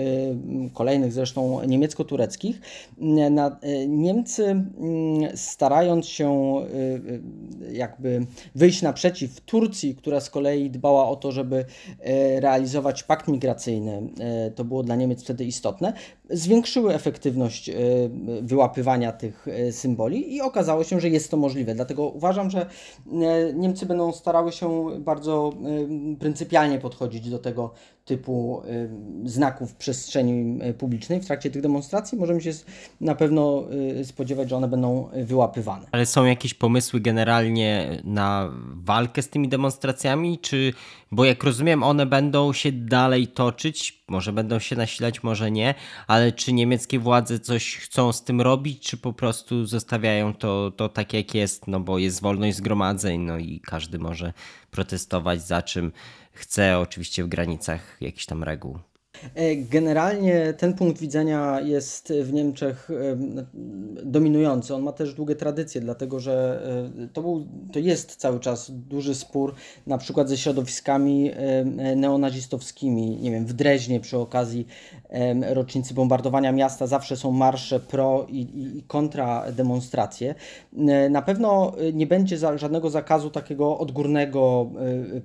kolejnych 0.75 1.12
zresztą 1.12 1.61
niemiecko-tureckich, 1.67 2.61
y, 2.99 3.88
Niemcy 3.88 4.45
mm, 4.45 5.37
starając 5.37 6.07
się 6.07 6.55
jakby 7.73 8.26
wyjść 8.55 8.83
naprzeciw 8.83 9.41
Turcji, 9.41 9.95
która 9.95 10.21
z 10.21 10.31
kolei 10.31 10.71
dbała 10.71 11.09
o 11.09 11.17
to, 11.17 11.33
żeby 11.33 11.64
realizować 12.37 13.03
pakt 13.03 13.29
migracyjny, 13.29 14.03
to 14.55 14.64
było 14.64 14.83
dla 14.83 14.97
Niemiec 14.97 15.23
wtedy 15.23 15.45
istotne, 15.45 15.93
zwiększyły 16.31 16.95
efektywność 16.95 17.71
wyłapywania 18.43 19.12
tych 19.12 19.47
symboli 19.71 20.35
i 20.35 20.41
okazało 20.41 20.85
się, 20.85 21.00
że 21.00 21.09
jest 21.09 21.31
to 21.31 21.37
możliwe. 21.37 21.75
Dlatego 21.75 22.09
uważam, 22.09 22.50
że 22.50 22.67
Niemcy 23.55 23.87
będą 23.87 24.12
starały 24.25 24.52
się 24.52 24.90
bardzo 25.00 25.52
pryncypialnie 26.21 26.78
podchodzić 26.78 27.31
do 27.31 27.38
tego 27.38 27.71
typu 28.05 28.63
znaków 29.25 29.71
w 29.71 29.75
przestrzeni 29.75 30.61
publicznej 30.79 31.21
w 31.21 31.27
trakcie 31.27 31.51
tych 31.51 31.63
demonstracji. 31.63 32.19
Możemy 32.19 32.41
się 32.41 32.51
na 33.01 33.15
pewno 33.15 33.65
spodziewać, 34.05 34.51
że 34.51 34.57
one 34.57 34.69
będą 34.69 35.09
wyłapywane. 35.25 35.87
Ale 35.93 36.07
są 36.07 36.25
jakieś 36.25 36.55
pomysły 36.55 37.01
generalnie 37.01 38.01
na 38.05 38.51
walkę 38.75 39.23
z 39.23 39.29
tymi 39.29 39.49
demonstracjami, 39.49 40.39
czy 40.39 40.73
bo 41.13 41.25
jak 41.25 41.45
rozumiem, 41.45 41.83
one 41.83 42.07
będą 42.07 42.53
się 42.53 42.73
dalej 42.73 43.27
toczyć, 43.27 44.05
może 44.09 44.33
będą 44.33 44.59
się 44.59 44.77
nasilać, 44.77 45.23
może 45.23 45.51
nie, 45.51 45.75
ale 46.07 46.33
czy 46.33 46.53
niemieckie 46.53 46.99
władze 46.99 47.39
coś 47.39 47.77
chcą 47.77 48.13
z 48.13 48.25
tym 48.25 48.41
robić, 48.41 48.83
czy 48.91 48.97
po 48.97 49.13
prostu 49.13 49.67
zostawiają 49.67 50.35
to, 50.35 50.71
to 50.71 50.89
tak 50.89 51.13
jak 51.13 51.35
jest, 51.35 51.67
no 51.67 51.81
bo 51.81 51.99
jest 51.99 52.23
wolność 52.23 52.57
zgromadzeń, 52.57 53.21
no 53.21 53.39
i 53.39 53.61
każdy 53.61 53.99
może 53.99 54.33
protestować 54.75 55.43
za 55.43 55.62
czym 55.62 55.93
chce, 56.33 56.78
oczywiście 56.78 57.25
w 57.25 57.28
granicach 57.28 57.97
jakichś 58.00 58.26
tam 58.26 58.45
reguł. 58.45 58.78
E, 59.35 59.56
generalnie 59.56 60.54
ten 60.59 60.75
punkt 60.75 61.00
widzenia 61.00 61.61
jest 61.61 62.12
w 62.23 62.33
Niemczech 62.33 62.90
e, 62.90 62.94
dominujący. 64.04 64.75
On 64.75 64.83
ma 64.83 64.92
też 64.92 65.14
długie 65.14 65.37
tradycje, 65.37 65.80
dlatego 65.80 66.21
że 66.21 66.62
e, 67.04 67.09
to, 67.09 67.23
był, 67.23 67.47
to 67.73 67.78
jest 67.78 68.16
cały 68.16 68.40
czas 68.40 68.71
duży 68.71 69.14
spór, 69.14 69.54
na 69.87 69.99
przykład 69.99 70.28
ze 70.28 70.37
środowiskami 70.37 71.30
neonazistowskimi. 71.97 73.16
Nie 73.16 73.30
wiem, 73.30 73.47
w 73.47 73.52
Dreźnie 73.52 74.00
przy 74.00 74.18
okazji 74.18 74.66
rocznicy 75.50 75.94
bombardowania 75.94 76.52
miasta 76.52 76.87
zawsze 76.87 77.16
są 77.16 77.30
marsze 77.30 77.80
pro 77.80 78.26
i, 78.28 78.40
i, 78.40 78.78
i 78.78 78.83
kontra 78.83 79.52
demonstracje. 79.52 80.35
Na 81.11 81.23
pewno 81.23 81.73
nie 81.92 82.06
będzie 82.06 82.38
żadnego 82.38 82.90
zakazu 82.90 83.30
takiego 83.30 83.78
odgórnego 83.78 84.71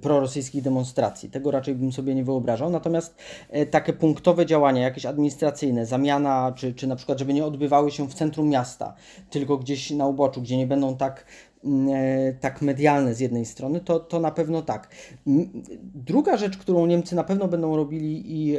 prorosyjskich 0.02 0.64
demonstracji. 0.64 1.30
Tego 1.30 1.52
raczej 1.52 1.76
bym 1.76 1.92
sobie 1.92 2.16
nie 2.16 2.24
wyobrażał. 2.24 2.70
Natomiast 2.70 3.16
takie 3.72 3.79
takie 3.80 3.94
punktowe 3.94 4.46
działania, 4.46 4.82
jakieś 4.82 5.06
administracyjne, 5.06 5.86
zamiana, 5.86 6.54
czy, 6.56 6.74
czy 6.74 6.88
na 6.88 6.96
przykład, 6.96 7.20
żeby 7.20 7.34
nie 7.34 7.46
odbywały 7.46 7.92
się 7.92 8.08
w 8.08 8.14
centrum 8.14 8.50
miasta, 8.50 8.94
tylko 9.30 9.58
gdzieś 9.58 9.92
na 9.92 10.08
uboczu, 10.08 10.42
gdzie 10.42 10.58
nie 10.58 10.68
będą 10.68 10.98
tak 10.98 11.26
tak 12.40 12.62
medialne 12.62 13.14
z 13.14 13.20
jednej 13.20 13.46
strony, 13.46 13.80
to, 13.80 14.00
to 14.00 14.20
na 14.20 14.32
pewno 14.32 14.62
tak. 14.62 14.90
Druga 15.96 16.38
rzecz, 16.38 16.58
którą 16.58 16.86
Niemcy 16.86 17.16
na 17.16 17.24
pewno 17.24 17.48
będą 17.48 17.76
robili 17.76 18.24
i 18.26 18.58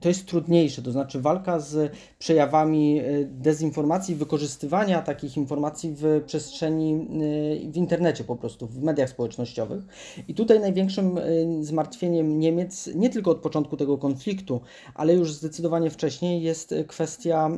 to 0.00 0.08
jest 0.08 0.26
trudniejsze, 0.26 0.82
to 0.82 0.92
znaczy 0.92 1.20
walka 1.20 1.60
z 1.60 1.92
przejawami 2.18 2.98
e, 2.98 3.02
dezinformacji, 3.24 4.14
wykorzystywania 4.14 5.02
takich 5.02 5.36
informacji 5.36 5.94
w 5.96 6.22
przestrzeni, 6.26 6.92
e, 6.92 7.72
w 7.72 7.76
internecie 7.76 8.24
po 8.24 8.36
prostu, 8.36 8.66
w 8.66 8.82
mediach 8.82 9.08
społecznościowych. 9.08 9.82
I 10.28 10.34
tutaj 10.34 10.60
największym 10.60 11.18
zmartwieniem 11.60 12.38
Niemiec, 12.38 12.90
nie 12.94 13.10
tylko 13.10 13.30
od 13.30 13.38
początku 13.38 13.76
tego 13.76 13.98
konfliktu, 13.98 14.60
ale 14.94 15.14
już 15.14 15.32
zdecydowanie 15.32 15.90
wcześniej, 15.90 16.42
jest 16.42 16.74
kwestia 16.86 17.50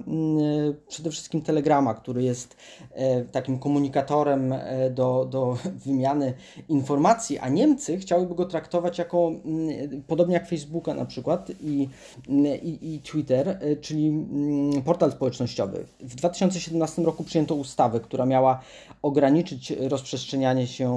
przede 0.88 1.10
wszystkim 1.10 1.42
Telegrama, 1.42 1.94
który 1.94 2.22
jest 2.22 2.56
takim 3.32 3.58
komunikatorem 3.58 4.03
e, 4.10 4.90
do, 4.90 5.24
do 5.30 5.56
wymiany 5.86 6.34
informacji, 6.68 7.38
a 7.38 7.48
Niemcy 7.48 7.98
chciałyby 7.98 8.34
go 8.34 8.44
traktować 8.44 8.98
jako, 8.98 9.32
mm, 9.44 10.02
podobnie 10.06 10.34
jak 10.34 10.48
Facebooka 10.48 10.94
na 10.94 11.04
przykład 11.04 11.50
i, 11.60 11.88
mm, 12.28 12.46
i, 12.62 12.94
i 12.94 13.00
Twitter, 13.00 13.48
e, 13.48 13.76
czyli 13.76 14.08
mm, 14.08 14.82
portal 14.82 15.12
społecznościowy. 15.12 15.86
W 16.00 16.14
2017 16.14 17.02
roku 17.02 17.24
przyjęto 17.24 17.54
ustawę, 17.54 18.00
która 18.00 18.26
miała 18.26 18.60
ograniczyć 19.02 19.70
rozprzestrzenianie 19.70 20.66
się 20.66 20.94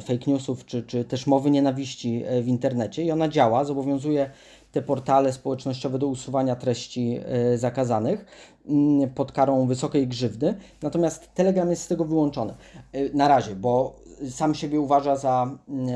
fake 0.00 0.30
newsów 0.30 0.64
czy, 0.66 0.82
czy 0.82 1.04
też 1.04 1.26
mowy 1.26 1.50
nienawiści 1.50 2.22
e, 2.26 2.42
w 2.42 2.48
internecie 2.48 3.04
i 3.04 3.10
ona 3.10 3.28
działa, 3.28 3.64
zobowiązuje 3.64 4.30
te 4.72 4.82
portale 4.82 5.32
społecznościowe 5.32 5.98
do 5.98 6.06
usuwania 6.06 6.56
treści 6.56 7.20
zakazanych. 7.56 8.24
Mm, 8.68 9.10
pod 9.10 9.32
karą 9.32 9.66
wysokiej 9.66 10.08
grzywny, 10.08 10.54
natomiast 10.82 11.34
Telegram 11.34 11.70
jest 11.70 11.82
z 11.82 11.88
tego 11.88 12.04
wyłączony 12.04 12.54
y, 12.94 13.10
na 13.14 13.28
razie, 13.28 13.54
bo 13.54 13.96
sam 14.30 14.54
siebie 14.54 14.80
uważa 14.80 15.16
za 15.16 15.58
mm, 15.68 15.88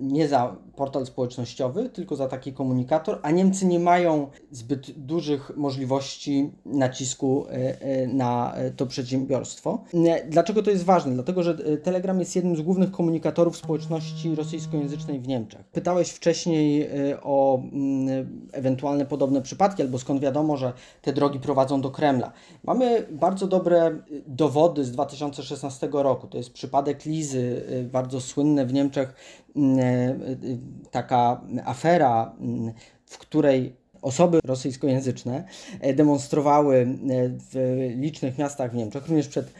nie 0.00 0.28
za 0.28 0.56
portal 0.76 1.06
społecznościowy, 1.06 1.88
tylko 1.88 2.16
za 2.16 2.28
taki 2.28 2.52
komunikator, 2.52 3.18
a 3.22 3.30
Niemcy 3.30 3.66
nie 3.66 3.78
mają 3.78 4.26
zbyt 4.50 4.90
dużych 4.90 5.56
możliwości 5.56 6.52
nacisku 6.66 7.46
y, 7.46 7.86
y, 8.02 8.06
na 8.06 8.54
to 8.76 8.86
przedsiębiorstwo. 8.86 9.84
Dlaczego 10.28 10.62
to 10.62 10.70
jest 10.70 10.84
ważne? 10.84 11.14
Dlatego, 11.14 11.42
że 11.42 11.78
Telegram 11.78 12.20
jest 12.20 12.36
jednym 12.36 12.56
z 12.56 12.60
głównych 12.60 12.90
komunikatorów 12.90 13.56
społeczności 13.56 14.34
rosyjskojęzycznej 14.34 15.20
w 15.20 15.28
Niemczech. 15.28 15.64
Pytałeś 15.64 16.10
wcześniej 16.10 16.88
o 17.22 17.58
mm, 17.72 18.48
ewentualne 18.52 19.06
podobne 19.06 19.42
przypadki, 19.42 19.82
albo 19.82 19.98
skąd 19.98 20.20
wiadomo, 20.20 20.56
że 20.56 20.72
te 21.02 21.12
drogi 21.12 21.40
prowadzą 21.40 21.80
do 21.80 21.90
Kremla. 21.90 22.32
Mamy 22.64 23.06
bardzo 23.10 23.46
dobre 23.46 23.98
dowody 24.26 24.84
z 24.84 24.92
2016 24.92 25.88
roku. 25.92 26.26
To 26.26 26.38
jest 26.38 26.52
przypadek 26.52 27.04
Lizy, 27.04 27.62
bardzo 27.92 28.20
słynne 28.20 28.66
w 28.66 28.72
Niemczech, 28.72 29.14
mm, 29.56 29.78
y, 29.78 30.58
taka 30.90 31.40
afera, 31.64 32.32
mm, 32.40 32.72
w 33.06 33.18
której 33.18 33.76
osoby 34.02 34.40
rosyjskojęzyczne 34.44 35.44
e, 35.80 35.94
demonstrowały 35.94 36.76
e, 36.76 36.86
w 37.28 37.76
licznych 37.96 38.38
miastach 38.38 38.72
w 38.72 38.74
Niemczech, 38.74 39.06
również 39.06 39.28
przed, 39.28 39.52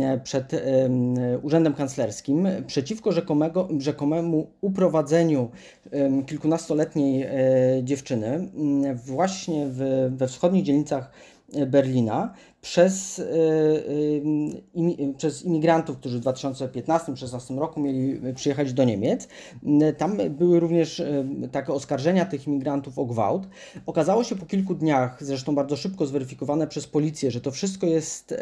e, 0.00 0.18
przed 0.18 0.52
Urzędem 1.42 1.74
Kanclerskim, 1.74 2.48
przeciwko 2.66 3.12
rzekomego, 3.12 3.68
rzekomemu 3.78 4.50
uprowadzeniu 4.60 5.50
kilkunastoletniej 6.26 7.26
dziewczyny 7.82 8.26
mm, 8.26 8.96
właśnie 8.96 9.66
w, 9.70 10.10
we 10.16 10.28
wschodnich 10.28 10.64
dzielnicach 10.64 11.10
Berlina 11.66 12.34
przez, 12.68 13.18
y, 13.18 13.24
y, 14.76 15.14
przez 15.16 15.44
imigrantów, 15.44 15.96
którzy 15.96 16.18
w 16.18 16.22
2015-2016 16.22 17.58
roku 17.58 17.80
mieli 17.80 18.34
przyjechać 18.34 18.72
do 18.72 18.84
Niemiec. 18.84 19.28
Tam 19.98 20.16
były 20.30 20.60
również 20.60 21.00
y, 21.00 21.24
takie 21.52 21.72
oskarżenia 21.72 22.24
tych 22.24 22.46
imigrantów 22.46 22.98
o 22.98 23.04
gwałt. 23.04 23.48
Okazało 23.86 24.24
się 24.24 24.36
po 24.36 24.46
kilku 24.46 24.74
dniach, 24.74 25.24
zresztą 25.24 25.54
bardzo 25.54 25.76
szybko 25.76 26.06
zweryfikowane 26.06 26.66
przez 26.66 26.86
policję, 26.86 27.30
że 27.30 27.40
to 27.40 27.50
wszystko 27.50 27.86
jest 27.86 28.34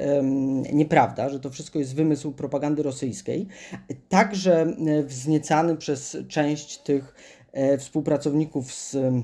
nieprawda, 0.72 1.28
że 1.28 1.40
to 1.40 1.50
wszystko 1.50 1.78
jest 1.78 1.94
wymysł 1.94 2.32
propagandy 2.32 2.82
rosyjskiej, 2.82 3.46
także 4.08 4.66
wzniecany 5.04 5.76
przez 5.76 6.16
część 6.28 6.78
tych 6.78 7.14
e, 7.52 7.78
współpracowników 7.78 8.72
z 8.74 8.94
e, 8.94 9.22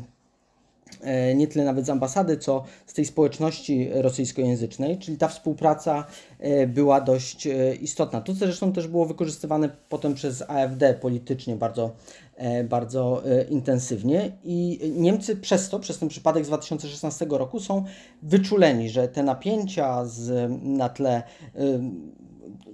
nie 1.34 1.46
tyle 1.46 1.64
nawet 1.64 1.86
z 1.86 1.90
ambasady, 1.90 2.36
co 2.36 2.64
z 2.86 2.92
tej 2.92 3.04
społeczności 3.04 3.88
rosyjskojęzycznej, 3.92 4.98
czyli 4.98 5.18
ta 5.18 5.28
współpraca 5.28 6.04
e, 6.38 6.66
była 6.66 7.00
dość 7.00 7.46
e, 7.46 7.74
istotna. 7.74 8.20
To 8.20 8.32
zresztą 8.32 8.72
też 8.72 8.88
było 8.88 9.06
wykorzystywane 9.06 9.68
potem 9.88 10.14
przez 10.14 10.42
AfD 10.48 10.94
politycznie 10.94 11.56
bardzo, 11.56 11.90
bardzo 12.64 13.22
intensywnie 13.50 14.32
i 14.44 14.80
Niemcy 14.96 15.36
przez 15.36 15.68
to, 15.68 15.78
przez 15.78 15.98
ten 15.98 16.08
przypadek 16.08 16.44
z 16.44 16.48
2016 16.48 17.26
roku 17.30 17.60
są 17.60 17.84
wyczuleni, 18.22 18.90
że 18.90 19.08
te 19.08 19.22
napięcia 19.22 20.04
z, 20.04 20.50
na 20.62 20.88
tle 20.88 21.22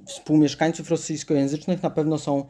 współmieszkańców 0.07 0.91
rosyjskojęzycznych 0.91 1.83
na 1.83 1.91
pewno 1.91 2.19
są 2.19 2.45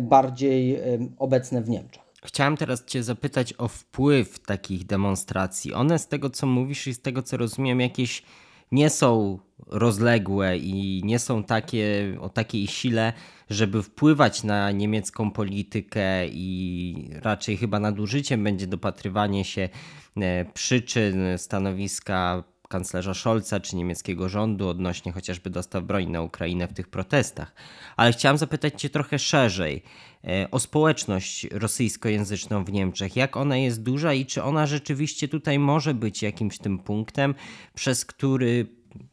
bardziej 0.00 0.80
obecne 1.18 1.62
w 1.62 1.68
Niemczech. 1.68 2.03
Chciałem 2.24 2.56
teraz 2.56 2.84
Cię 2.84 3.02
zapytać 3.02 3.54
o 3.58 3.68
wpływ 3.68 4.38
takich 4.38 4.86
demonstracji. 4.86 5.74
One 5.74 5.98
z 5.98 6.08
tego, 6.08 6.30
co 6.30 6.46
mówisz 6.46 6.86
i 6.86 6.94
z 6.94 7.00
tego, 7.00 7.22
co 7.22 7.36
rozumiem, 7.36 7.80
jakieś 7.80 8.22
nie 8.72 8.90
są 8.90 9.38
rozległe 9.66 10.58
i 10.58 11.02
nie 11.04 11.18
są 11.18 11.44
takie 11.44 12.16
o 12.20 12.28
takiej 12.28 12.66
sile, 12.66 13.12
żeby 13.50 13.82
wpływać 13.82 14.44
na 14.44 14.70
niemiecką 14.70 15.30
politykę 15.30 16.28
i 16.28 17.10
raczej 17.12 17.56
chyba 17.56 17.80
nadużyciem 17.80 18.44
będzie 18.44 18.66
dopatrywanie 18.66 19.44
się 19.44 19.68
e, 20.16 20.44
przyczyn 20.44 21.18
stanowiska 21.36 22.44
kanclerza 22.74 23.14
Scholza 23.14 23.60
czy 23.60 23.76
niemieckiego 23.76 24.28
rządu 24.28 24.68
odnośnie 24.68 25.12
chociażby 25.12 25.50
dostaw 25.50 25.84
broni 25.84 26.06
na 26.06 26.22
Ukrainę 26.22 26.68
w 26.68 26.72
tych 26.72 26.88
protestach. 26.88 27.54
Ale 27.96 28.12
chciałem 28.12 28.38
zapytać 28.38 28.80
Cię 28.82 28.90
trochę 28.90 29.18
szerzej 29.18 29.82
e, 30.24 30.50
o 30.50 30.60
społeczność 30.60 31.46
rosyjskojęzyczną 31.50 32.64
w 32.64 32.72
Niemczech. 32.72 33.16
Jak 33.16 33.36
ona 33.36 33.56
jest 33.56 33.82
duża 33.82 34.12
i 34.12 34.26
czy 34.26 34.42
ona 34.42 34.66
rzeczywiście 34.66 35.28
tutaj 35.28 35.58
może 35.58 35.94
być 35.94 36.22
jakimś 36.22 36.58
tym 36.58 36.78
punktem, 36.78 37.34
przez 37.74 38.04
który 38.04 38.66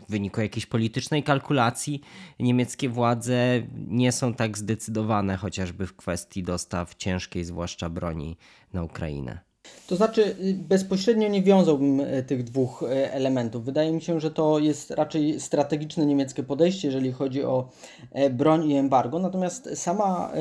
w 0.07 0.11
wyniku 0.11 0.41
jakiejś 0.41 0.65
politycznej 0.65 1.23
kalkulacji 1.23 2.01
niemieckie 2.39 2.89
władze 2.89 3.61
nie 3.87 4.11
są 4.11 4.33
tak 4.33 4.57
zdecydowane 4.57 5.37
chociażby 5.37 5.87
w 5.87 5.95
kwestii 5.95 6.43
dostaw 6.43 6.95
ciężkiej, 6.95 7.45
zwłaszcza 7.45 7.89
broni 7.89 8.37
na 8.73 8.83
Ukrainę. 8.83 9.50
To 9.91 9.95
znaczy, 9.95 10.35
y, 10.43 10.53
bezpośrednio 10.53 11.27
nie 11.27 11.43
wiązałbym 11.43 11.99
y, 11.99 12.23
tych 12.23 12.43
dwóch 12.43 12.83
y, 12.83 13.11
elementów. 13.11 13.65
Wydaje 13.65 13.91
mi 13.91 14.01
się, 14.01 14.19
że 14.19 14.31
to 14.31 14.59
jest 14.59 14.91
raczej 14.91 15.39
strategiczne 15.39 16.05
niemieckie 16.05 16.43
podejście, 16.43 16.87
jeżeli 16.87 17.11
chodzi 17.11 17.43
o 17.43 17.69
e, 18.11 18.29
broń 18.29 18.69
i 18.69 18.75
embargo. 18.75 19.19
Natomiast 19.19 19.69
sama 19.75 20.31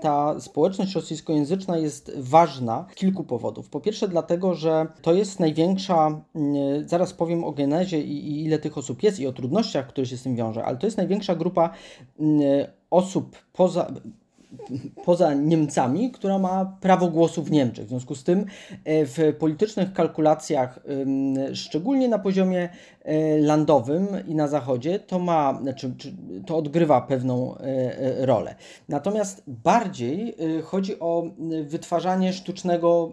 ta 0.00 0.40
społeczność 0.40 0.94
rosyjskojęzyczna 0.94 1.78
jest 1.78 2.12
ważna 2.16 2.86
z 2.92 2.94
kilku 2.94 3.24
powodów. 3.24 3.68
Po 3.68 3.80
pierwsze, 3.80 4.08
dlatego, 4.08 4.54
że 4.54 4.86
to 5.02 5.14
jest 5.14 5.40
największa, 5.40 6.20
zaraz 6.86 7.12
powiem 7.12 7.44
o 7.44 7.52
genezie 7.52 8.00
i 8.00 8.44
ile 8.44 8.58
tych 8.58 8.78
osób 8.78 9.02
jest 9.02 9.20
i 9.20 9.26
o 9.26 9.32
trudnościach, 9.32 9.86
które 9.86 10.06
się 10.06 10.16
z 10.16 10.22
tym 10.22 10.36
wiąże, 10.36 10.64
ale 10.64 10.76
to 10.76 10.86
jest 10.86 10.96
największa 10.96 11.34
grupa 11.34 11.70
osób 12.90 13.36
poza 13.52 13.92
poza 15.04 15.34
Niemcami, 15.34 16.10
która 16.10 16.38
ma 16.38 16.76
prawo 16.80 17.08
głosu 17.08 17.42
w 17.42 17.50
Niemczech. 17.50 17.86
W 17.86 17.88
związku 17.88 18.14
z 18.14 18.24
tym 18.24 18.44
e, 18.84 19.06
w 19.06 19.36
politycznych 19.38 19.92
kalkulacjach, 19.92 20.78
szczególnie 21.52 22.08
na 22.08 22.18
poziomie 22.18 22.68
landowym 23.40 24.08
i 24.28 24.34
na 24.34 24.48
zachodzie, 24.48 24.98
to 24.98 25.18
ma, 25.18 25.58
znaczy, 25.62 25.94
to 26.46 26.56
odgrywa 26.56 27.00
pewną 27.00 27.58
e, 27.58 28.26
rolę. 28.26 28.54
Natomiast 28.88 29.42
bardziej 29.46 30.36
chodzi 30.64 31.00
o 31.00 31.30
wytwarzanie 31.64 32.32
sztucznego 32.32 33.12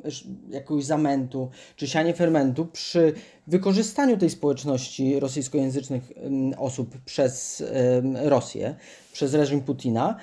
jakiegoś 0.50 0.86
zamętu 0.86 1.50
czy 1.76 1.88
sianie 1.88 2.14
fermentu 2.14 2.66
przy 2.66 3.14
wykorzystaniu 3.48 4.18
tej 4.18 4.30
społeczności 4.30 5.20
rosyjskojęzycznych 5.20 6.12
osób 6.58 6.98
przez 7.06 7.64
Rosję 8.24 8.76
przez 9.14 9.34
reżim 9.34 9.62
Putina 9.62 10.16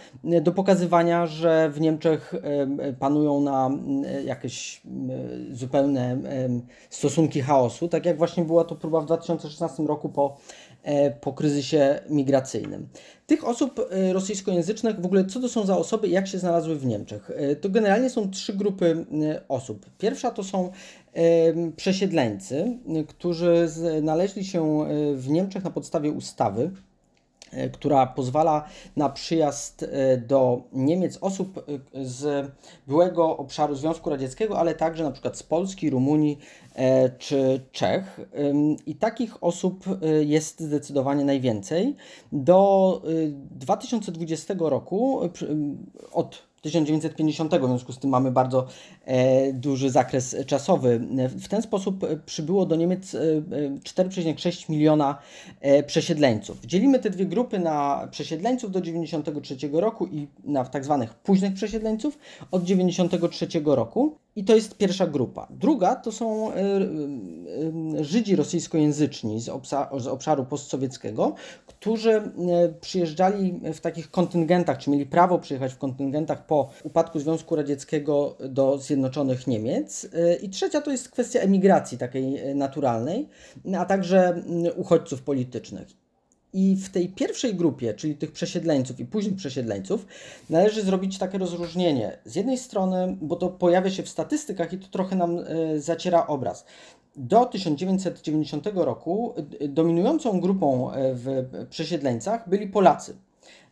do 0.43 0.53
pokazywania, 0.53 1.27
że 1.27 1.71
w 1.71 1.81
Niemczech 1.81 2.35
panują 2.99 3.41
na 3.41 3.71
jakieś 4.25 4.83
zupełne 5.53 6.19
stosunki 6.91 7.41
chaosu, 7.41 7.89
tak 7.89 8.07
jak 8.07 8.19
właśnie 8.19 8.45
była 8.45 8.65
to 8.65 8.77
próba 8.77 9.01
w 9.01 9.07
2016 9.07 9.60
roku 9.87 10.09
po, 10.09 10.37
e, 10.83 11.11
po 11.11 11.33
kryzysie 11.33 12.01
migracyjnym. 12.09 12.89
Tych 13.27 13.49
osób 13.49 13.81
e, 13.91 14.13
rosyjskojęzycznych, 14.13 15.01
w 15.01 15.07
ogóle 15.07 15.25
co 15.25 15.41
to 15.41 15.49
są 15.49 15.67
za 15.67 15.77
osoby 15.77 16.09
jak 16.09 16.29
się 16.29 16.39
znalazły 16.39 16.77
w 16.77 16.87
Niemczech? 16.87 17.31
E, 17.35 17.57
to 17.57 17.69
generalnie 17.69 18.11
są 18.11 18.31
trzy 18.31 18.53
grupy 18.53 19.07
osób. 19.49 19.87
Pierwsza 19.99 20.31
to 20.31 20.45
są 20.45 20.71
przesiedleńcy, 21.77 22.79
którzy 23.09 23.69
znaleźli 23.69 24.45
się 24.45 24.87
w 25.15 25.29
Niemczech 25.29 25.65
na 25.65 25.71
podstawie 25.71 26.11
ustawy 26.11 26.71
która 27.73 28.07
pozwala 28.07 28.65
na 28.97 29.09
przyjazd 29.09 29.83
e, 29.83 30.17
do 30.17 30.63
Niemiec 30.73 31.19
osób 31.21 31.59
e, 31.59 31.63
z 32.05 32.51
byłego 32.87 33.37
obszaru 33.37 33.75
Związku 33.75 34.11
Radzieckiego, 34.11 34.59
ale 34.59 34.75
także 34.75 35.05
na 35.05 35.11
przykład 35.11 35.37
z 35.37 35.43
Polski, 35.43 35.91
Rumunii 35.91 36.39
czy 37.19 37.61
Czech. 37.73 38.21
I 38.87 38.95
takich 38.95 39.45
osób 39.45 39.85
jest 40.21 40.61
zdecydowanie 40.61 41.25
najwięcej. 41.25 41.97
Do 42.33 43.03
2020 43.51 44.55
roku 44.59 45.21
od 46.13 46.50
1950, 46.61 47.55
w 47.55 47.67
związku 47.67 47.93
z 47.93 47.99
tym 47.99 48.11
mamy 48.11 48.31
bardzo 48.31 48.67
e, 49.05 49.53
duży 49.53 49.91
zakres 49.91 50.37
czasowy. 50.47 51.01
W 51.29 51.49
ten 51.49 51.63
sposób 51.63 52.07
przybyło 52.27 52.67
do 52.67 52.77
Niemiec 52.77 53.15
4,6 53.15 54.65
e, 54.69 54.73
miliona 54.73 55.19
e, 55.61 55.83
przesiedleńców. 55.83 56.61
Dzielimy 56.65 56.99
te 56.99 57.11
dwie 57.11 57.27
grupy 57.27 57.59
na 57.59 58.09
przesiedleńców 58.11 58.71
do 58.71 58.81
1993 58.81 59.69
roku 59.73 60.07
i 60.07 60.29
na 60.45 60.65
tak 60.65 60.85
zwanych 60.85 61.15
późnych 61.15 61.55
przesiedleńców 61.55 62.19
od 62.51 62.63
1993 62.63 63.63
roku. 63.65 64.19
I 64.37 64.45
to 64.45 64.55
jest 64.55 64.77
pierwsza 64.77 65.07
grupa. 65.07 65.47
Druga 65.51 65.97
to 65.97 66.13
są 66.13 66.51
Żydzi 68.01 68.37
rosyjskojęzyczni 68.37 69.41
z, 69.41 69.51
z 69.99 70.07
obszaru 70.07 70.45
postsowieckiego, 70.45 71.35
którzy 71.67 72.23
przyjeżdżali 72.81 73.61
w 73.75 73.81
takich 73.81 74.11
kontyngentach, 74.11 74.79
czy 74.79 74.91
mieli 74.91 75.07
prawo 75.07 75.39
przyjechać 75.39 75.73
w 75.73 75.79
kontyngentach 75.79 76.47
po 76.47 76.71
upadku 76.83 77.21
Związku 77.21 77.57
Radzieckiego 77.57 78.37
do 78.49 78.79
Zjednoczonych 78.79 79.47
Niemiec. 79.47 80.09
I 80.43 80.51
trzecia 80.51 80.81
to 80.81 80.91
jest 80.91 81.09
kwestia 81.09 81.41
emigracji 81.41 81.99
takiej 81.99 82.55
naturalnej, 82.55 83.29
a 83.79 83.85
także 83.85 84.43
uchodźców 84.77 85.23
politycznych. 85.23 86.00
I 86.53 86.77
w 86.77 86.91
tej 86.91 87.09
pierwszej 87.09 87.55
grupie, 87.55 87.95
czyli 87.95 88.15
tych 88.15 88.33
przesiedleńców 88.33 89.01
i 89.01 89.05
późnych 89.05 89.37
przesiedleńców, 89.37 90.07
należy 90.51 90.83
zrobić 90.83 91.19
takie 91.19 91.39
rozróżnienie. 91.39 92.19
Z 92.25 92.35
jednej 92.35 92.59
strony, 92.59 93.17
bo 93.21 93.37
to 93.37 93.49
pojawia 93.49 93.91
się 93.91 94.03
w 94.03 94.09
statystykach 94.09 94.73
i 94.73 94.79
to 94.79 94.89
trochę 94.89 95.17
nam 95.17 95.39
y, 95.39 95.81
zaciera 95.81 96.27
obraz. 96.27 96.65
Do 97.17 97.45
1990 97.45 98.67
roku 98.75 99.35
dominującą 99.69 100.41
grupą 100.41 100.91
w 100.95 101.67
przesiedleńcach 101.71 102.49
byli 102.49 102.67
Polacy. 102.67 103.17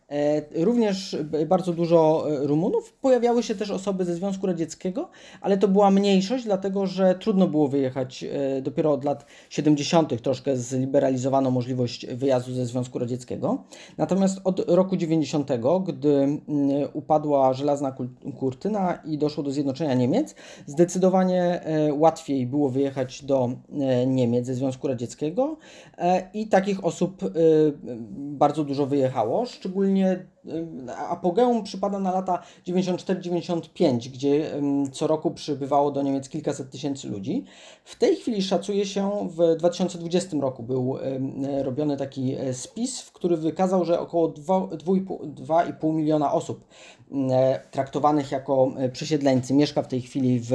E, 0.09 0.43
również 0.65 1.17
bardzo 1.47 1.73
dużo 1.73 2.27
e, 2.31 2.47
Rumunów. 2.47 2.93
Pojawiały 2.93 3.43
się 3.43 3.55
też 3.55 3.71
osoby 3.71 4.05
ze 4.05 4.15
Związku 4.15 4.47
Radzieckiego, 4.47 5.09
ale 5.41 5.59
to 5.59 5.69
była 5.69 5.91
mniejszość, 5.91 6.45
dlatego 6.45 6.87
że 6.87 7.15
trudno 7.15 7.49
było 7.49 7.69
wyjechać. 7.69 8.25
E, 8.25 8.63
dopiero 8.63 8.93
od 8.93 9.05
lat 9.05 9.27
70. 9.51 10.23
troszkę 10.23 10.57
zliberalizowano 10.57 11.51
możliwość 11.51 12.07
wyjazdu 12.07 12.53
ze 12.53 12.67
Związku 12.67 12.99
Radzieckiego. 12.99 13.65
Natomiast 13.99 14.41
od 14.45 14.71
roku 14.71 14.97
90., 14.97 15.51
gdy 15.87 16.41
upadła 16.93 17.53
żelazna 17.53 17.97
kurtyna 18.39 18.99
i 19.05 19.19
doszło 19.19 19.43
do 19.43 19.51
zjednoczenia 19.51 19.95
Niemiec, 19.95 20.35
zdecydowanie 20.67 21.61
łatwiej 21.93 22.47
było 22.47 22.69
wyjechać 22.69 23.25
do 23.25 23.51
Niemiec 24.07 24.47
ze 24.47 24.55
Związku 24.55 24.89
Radzieckiego 24.89 25.57
i 26.35 26.47
takich 26.47 26.85
osób 26.85 27.23
bardzo 28.17 28.65
dużo 28.65 28.87
wyjechało, 28.87 29.47
szczególnie 29.47 29.98
szczególnie 29.99 30.27
apogeum 31.09 31.63
przypada 31.63 31.99
na 31.99 32.13
lata 32.13 32.43
94-95, 32.67 34.11
gdzie 34.11 34.51
co 34.93 35.07
roku 35.07 35.31
przybywało 35.31 35.91
do 35.91 36.03
Niemiec 36.03 36.29
kilkaset 36.29 36.71
tysięcy 36.71 37.09
ludzi. 37.09 37.45
W 37.85 37.97
tej 37.97 38.17
chwili 38.17 38.43
szacuje 38.43 38.87
się, 38.87 39.29
w 39.31 39.57
2020 39.57 40.37
roku 40.41 40.63
był 40.63 40.99
robiony 41.63 41.97
taki 41.97 42.35
e, 42.35 42.55
spis, 42.55 43.01
w 43.01 43.13
który 43.13 43.37
wykazał, 43.37 43.85
że 43.85 44.01
około 44.01 44.29
2,5 44.29 45.95
miliona 45.95 46.33
osób 46.33 46.65
e, 47.31 47.61
traktowanych 47.71 48.33
jako 48.33 48.73
e, 48.77 48.89
przesiedleńcy 48.89 49.55
mieszka 49.55 49.83
w 49.83 49.89
tej 49.89 50.01
chwili 50.01 50.41
w 50.41 50.51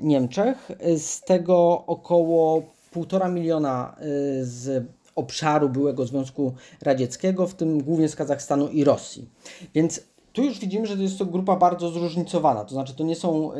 Niemczech. 0.00 0.70
Z 0.96 1.20
tego 1.20 1.84
około 1.86 2.62
1,5 2.94 3.32
miliona 3.32 3.96
z 4.40 4.86
obszaru 5.18 5.68
byłego 5.68 6.06
Związku 6.06 6.52
Radzieckiego, 6.82 7.46
w 7.46 7.54
tym 7.54 7.82
głównie 7.82 8.08
z 8.08 8.16
Kazachstanu 8.16 8.68
i 8.68 8.84
Rosji. 8.84 9.28
Więc 9.74 10.00
tu 10.32 10.42
już 10.42 10.58
widzimy, 10.58 10.86
że 10.86 10.96
to 10.96 11.02
jest 11.02 11.18
to 11.18 11.26
grupa 11.26 11.56
bardzo 11.56 11.90
zróżnicowana, 11.90 12.64
to 12.64 12.70
znaczy 12.70 12.94
to 12.94 13.04
nie 13.04 13.16
są 13.16 13.50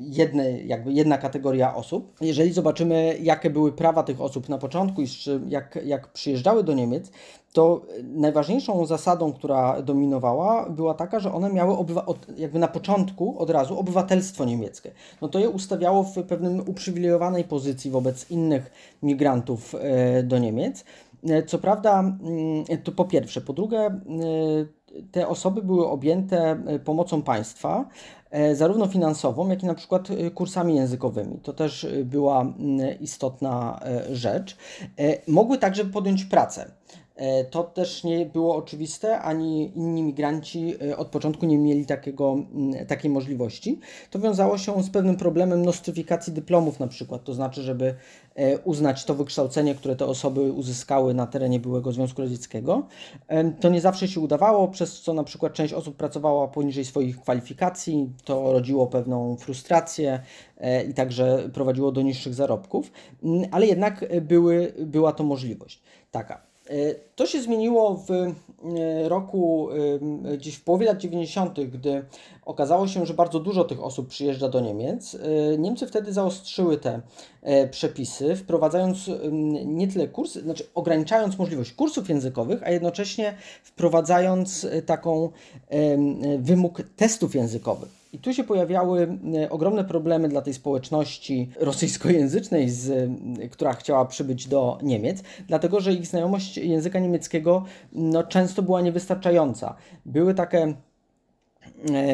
jedne, 0.00 0.60
jakby 0.60 0.92
jedna 0.92 1.18
kategoria 1.18 1.74
osób. 1.74 2.12
Jeżeli 2.20 2.52
zobaczymy, 2.52 3.18
jakie 3.22 3.50
były 3.50 3.72
prawa 3.72 4.02
tych 4.02 4.20
osób 4.20 4.48
na 4.48 4.58
początku 4.58 5.02
i 5.02 5.06
jak, 5.48 5.78
jak 5.84 6.12
przyjeżdżały 6.12 6.64
do 6.64 6.72
Niemiec, 6.72 7.10
to 7.52 7.82
najważniejszą 8.02 8.86
zasadą, 8.86 9.32
która 9.32 9.82
dominowała, 9.82 10.70
była 10.70 10.94
taka, 10.94 11.20
że 11.20 11.32
one 11.32 11.52
miały 11.52 11.76
jakby 12.36 12.58
na 12.58 12.68
początku 12.68 13.38
od 13.38 13.50
razu 13.50 13.78
obywatelstwo 13.78 14.44
niemieckie. 14.44 14.90
No 15.22 15.28
to 15.28 15.38
je 15.38 15.50
ustawiało 15.50 16.02
w 16.02 16.22
pewnym 16.22 16.60
uprzywilejowanej 16.68 17.44
pozycji 17.44 17.90
wobec 17.90 18.30
innych 18.30 18.70
migrantów 19.02 19.74
e, 19.74 20.22
do 20.22 20.38
Niemiec. 20.38 20.84
E, 21.28 21.42
co 21.42 21.58
prawda, 21.58 22.00
mm, 22.00 22.64
to 22.84 22.92
po 22.92 23.04
pierwsze. 23.04 23.40
Po 23.40 23.52
drugie, 23.52 23.78
e, 23.78 23.92
te 25.12 25.28
osoby 25.28 25.62
były 25.62 25.88
objęte 25.88 26.62
pomocą 26.84 27.22
państwa, 27.22 27.88
zarówno 28.54 28.86
finansową, 28.86 29.48
jak 29.48 29.62
i 29.62 29.66
na 29.66 29.74
przykład 29.74 30.08
kursami 30.34 30.74
językowymi. 30.76 31.38
To 31.42 31.52
też 31.52 31.86
była 32.04 32.40
mm, 32.40 33.00
istotna 33.00 33.80
rzecz. 34.12 34.56
Mogły 35.28 35.58
także 35.58 35.84
podjąć 35.84 36.24
pracę. 36.24 36.70
E, 37.18 37.44
to 37.44 37.64
też 37.64 38.04
nie 38.04 38.26
było 38.26 38.56
oczywiste, 38.56 39.20
ani 39.20 39.72
inni 39.76 40.02
migranci 40.02 40.74
e, 40.90 40.96
od 40.96 41.08
początku 41.08 41.46
nie 41.46 41.58
mieli 41.58 41.86
takiego, 41.86 42.36
takiej 42.88 43.10
możliwości. 43.10 43.80
To 44.10 44.18
wiązało 44.18 44.58
się 44.58 44.82
z 44.82 44.90
pewnym 44.90 45.16
problemem 45.16 45.64
nostryfikacji 45.64 46.32
dyplomów, 46.32 46.80
na 46.80 46.86
przykład, 46.86 47.24
to 47.24 47.34
znaczy, 47.34 47.62
żeby 47.62 47.94
e, 48.34 48.58
uznać 48.58 49.04
to 49.04 49.14
wykształcenie, 49.14 49.74
które 49.74 49.96
te 49.96 50.06
osoby 50.06 50.52
uzyskały 50.52 51.14
na 51.14 51.26
terenie 51.26 51.60
byłego 51.60 51.92
Związku 51.92 52.22
Radzieckiego. 52.22 52.86
To 53.60 53.68
nie 53.68 53.80
zawsze 53.80 54.08
się 54.08 54.20
udawało, 54.20 54.68
przez 54.68 55.00
co 55.00 55.14
na 55.14 55.24
przykład 55.24 55.52
część 55.52 55.74
osób 55.74 55.96
pracowała 55.96 56.48
poniżej 56.48 56.84
swoich 56.84 57.20
kwalifikacji, 57.20 58.12
to 58.24 58.52
rodziło 58.52 58.86
pewną 58.86 59.36
frustrację 59.36 60.20
i 60.90 60.94
także 60.94 61.50
prowadziło 61.52 61.92
do 61.92 62.02
niższych 62.02 62.34
zarobków, 62.34 62.92
ale 63.50 63.66
jednak 63.66 64.04
były, 64.22 64.74
była 64.78 65.12
to 65.12 65.24
możliwość 65.24 65.82
taka. 66.10 66.47
E, 66.68 66.94
to 67.16 67.26
się 67.26 67.42
zmieniło 67.42 67.94
w 67.94 68.10
e, 68.10 69.08
roku, 69.08 69.68
e, 70.32 70.36
gdzieś 70.36 70.54
w 70.54 70.64
połowie 70.64 70.86
lat 70.86 70.98
90., 70.98 71.60
gdy 71.60 72.04
okazało 72.44 72.88
się, 72.88 73.06
że 73.06 73.14
bardzo 73.14 73.40
dużo 73.40 73.64
tych 73.64 73.84
osób 73.84 74.08
przyjeżdża 74.08 74.48
do 74.48 74.60
Niemiec. 74.60 75.16
Niemcy 75.58 75.86
wtedy 75.86 76.12
zaostrzyły 76.12 76.78
te 76.78 77.00
przepisy, 77.70 78.36
wprowadzając 78.36 79.10
nie 79.64 79.88
tyle 79.88 80.08
kursy, 80.08 80.40
znaczy 80.40 80.64
ograniczając 80.74 81.38
możliwość 81.38 81.72
kursów 81.72 82.08
językowych, 82.08 82.62
a 82.62 82.70
jednocześnie 82.70 83.34
wprowadzając 83.62 84.66
taką 84.86 85.30
wymóg 86.38 86.82
testów 86.96 87.34
językowych. 87.34 87.97
I 88.12 88.18
tu 88.18 88.34
się 88.34 88.44
pojawiały 88.44 89.18
e, 89.42 89.50
ogromne 89.50 89.84
problemy 89.84 90.28
dla 90.28 90.42
tej 90.42 90.54
społeczności 90.54 91.50
rosyjskojęzycznej, 91.60 92.70
z, 92.70 93.10
która 93.50 93.72
chciała 93.72 94.04
przybyć 94.04 94.48
do 94.48 94.78
Niemiec, 94.82 95.22
dlatego 95.46 95.80
że 95.80 95.92
ich 95.92 96.06
znajomość 96.06 96.56
języka 96.56 96.98
niemieckiego 96.98 97.64
no, 97.92 98.22
często 98.22 98.62
była 98.62 98.80
niewystarczająca. 98.80 99.74
Były 100.06 100.34
takie 100.34 100.58
E, 100.58 100.74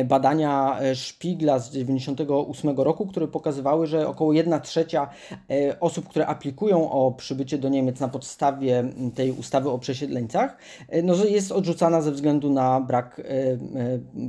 badania 0.04 0.78
e, 0.80 0.94
Szpigla 0.94 1.58
z 1.58 1.70
1998 1.70 2.76
roku, 2.76 3.06
które 3.06 3.28
pokazywały, 3.28 3.86
że 3.86 4.08
około 4.08 4.32
1 4.32 4.60
trzecia 4.60 5.08
e, 5.50 5.80
osób, 5.80 6.08
które 6.08 6.26
aplikują 6.26 6.90
o 6.90 7.12
przybycie 7.12 7.58
do 7.58 7.68
Niemiec 7.68 8.00
na 8.00 8.08
podstawie 8.08 8.84
tej 9.14 9.30
ustawy 9.30 9.70
o 9.70 9.78
przesiedleńcach, 9.78 10.56
no, 11.02 11.24
jest 11.24 11.52
odrzucana 11.52 12.02
ze 12.02 12.12
względu 12.12 12.50
na 12.50 12.80
brak 12.80 13.20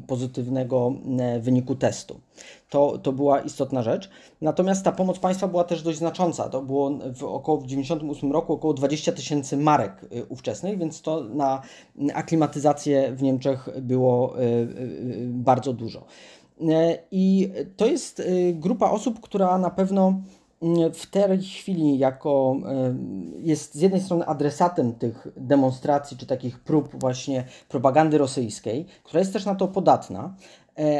pozytywnego 0.08 0.94
wyniku 1.40 1.76
testu. 1.76 2.20
To, 2.70 2.98
to 2.98 3.12
była 3.12 3.40
istotna 3.40 3.84
rzecz. 3.84 4.10
Natomiast 4.42 4.86
ta 4.86 4.92
pomoc 4.92 5.20
państwa 5.20 5.48
była 5.48 5.64
też 5.64 5.82
dość 5.82 5.98
znacząca. 5.98 6.50
To 6.50 6.62
było 6.62 6.90
w 6.90 7.24
około 7.24 7.58
w 7.58 7.64
1998 7.64 8.32
roku 8.32 8.54
około 8.54 8.74
20 8.74 9.12
tysięcy 9.12 9.58
marek 9.58 10.04
y, 10.04 10.26
ówczesnych, 10.26 10.80
więc 10.80 11.02
to 11.02 11.24
na 11.24 11.62
aklimatyzację 12.14 13.12
w 13.16 13.24
Niemczech 13.24 13.70
było 13.82 14.40
y, 14.40 14.44
y, 14.44 15.28
bardzo 15.30 15.74
dużo. 15.74 16.06
I 17.12 17.52
to 17.78 17.86
jest 17.86 18.22
grupa 18.54 18.90
osób, 18.90 19.20
która 19.20 19.58
na 19.58 19.70
pewno 19.70 20.22
w 20.94 21.06
tej 21.06 21.42
chwili 21.42 21.98
jako 21.98 22.56
jest 23.38 23.76
z 23.76 23.82
jednej 23.82 24.02
strony 24.02 24.26
adresatem 24.26 24.94
tych 24.94 25.28
demonstracji 25.38 26.18
czy 26.18 26.26
takich 26.26 26.60
prób 26.60 27.00
właśnie 27.00 27.44
propagandy 27.70 28.18
rosyjskiej, 28.18 28.86
która 29.04 29.20
jest 29.20 29.34
też 29.34 29.46
na 29.46 29.56
to 29.56 29.68
podatna, 29.68 30.36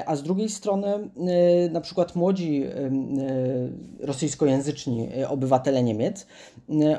a 0.06 0.16
z 0.16 0.24
drugiej 0.24 0.50
strony 0.50 0.88
e, 0.88 1.70
na 1.70 1.82
przykład 1.82 2.16
młodzi 2.16 2.64
e, 2.64 2.92
rosyjskojęzyczni 4.00 5.10
obywatele 5.28 5.84
Niemiec, 5.84 6.28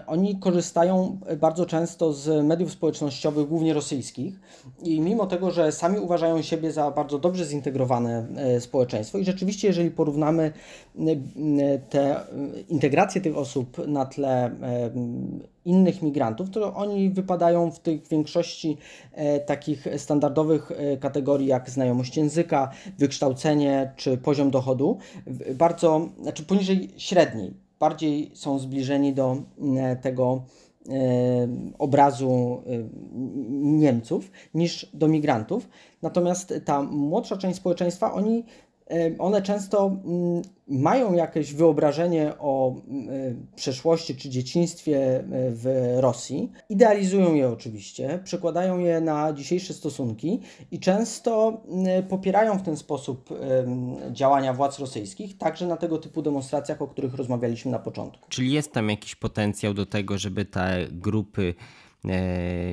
oni 0.07 0.39
korzystają 0.39 1.19
bardzo 1.41 1.67
często 1.67 2.13
z 2.13 2.45
mediów 2.45 2.73
społecznościowych, 2.73 3.49
głównie 3.49 3.75
rosyjskich. 3.75 4.41
I 4.83 5.01
mimo 5.01 5.27
tego, 5.27 5.51
że 5.51 5.73
sami 5.73 5.99
uważają 5.99 6.43
siebie 6.43 6.73
za 6.73 6.91
bardzo 6.91 7.19
dobrze 7.19 7.45
zintegrowane 7.45 8.27
społeczeństwo 8.61 9.19
i 9.19 9.25
rzeczywiście 9.25 9.69
jeżeli 9.69 9.91
porównamy 9.91 10.53
tę 11.91 12.21
integrację 12.69 13.21
tych 13.21 13.37
osób 13.37 13.87
na 13.87 14.07
tle 14.07 14.51
innych 15.67 16.03
migrantów, 16.03 16.51
to 16.51 16.75
oni 16.75 17.11
wypadają 17.11 17.71
w 17.71 17.79
tych 17.81 18.09
większości 18.09 18.77
e, 19.13 19.41
takich 19.41 19.87
standardowych 19.97 20.71
e, 20.71 20.97
kategorii 20.97 21.47
jak 21.47 21.71
znajomość 21.71 22.17
języka, 22.17 22.71
wykształcenie 22.99 23.93
czy 23.97 24.19
poziom 24.19 24.51
dochodu, 24.51 24.99
bardzo, 25.55 26.09
znaczy 26.23 26.43
poniżej 26.43 26.91
średniej, 26.97 27.55
bardziej 27.81 28.31
są 28.35 28.59
zbliżeni 28.59 29.15
do 29.15 29.37
e, 29.77 29.97
tego 29.97 30.43
obrazu 31.79 32.63
Niemców 33.51 34.31
niż 34.55 34.91
do 34.95 35.09
migrantów. 35.09 35.69
Natomiast 36.03 36.55
ta 36.65 36.83
młodsza 36.83 37.37
część 37.37 37.57
społeczeństwa, 37.57 38.13
oni 38.13 38.45
one 39.19 39.43
często 39.43 39.87
mm, 39.87 40.43
mają 40.69 41.15
jakieś 41.15 41.55
wyobrażenie 41.55 42.33
o 42.39 42.75
mm, 42.89 43.47
przeszłości 43.57 44.17
czy 44.17 44.29
dzieciństwie 44.29 45.25
w 45.31 45.95
Rosji, 45.97 46.53
idealizują 46.69 47.35
je 47.35 47.49
oczywiście, 47.49 48.21
przekładają 48.25 48.79
je 48.79 49.01
na 49.01 49.33
dzisiejsze 49.33 49.75
stosunki 49.75 50.41
i 50.71 50.81
często 50.81 51.63
mm, 51.69 52.07
popierają 52.07 52.59
w 52.59 52.63
ten 52.63 52.77
sposób 52.77 53.29
działania 54.13 54.55
władz 54.55 54.79
rosyjskich, 54.79 55.39
także 55.39 55.67
na 55.67 55.77
tego 55.77 55.99
typu 55.99 56.23
demonstracjach, 56.23 56.83
o 56.83 56.87
których 56.87 57.15
rozmawialiśmy 57.15 57.71
na 57.71 57.79
początku. 57.79 58.29
Czyli 58.29 58.53
jest 58.53 58.73
tam 58.73 58.91
jakiś 58.91 59.15
potencjał 59.15 59.75
do 59.75 59.87
tego, 59.87 60.19
żeby 60.19 60.45
te 60.45 60.87
grupy 60.91 61.55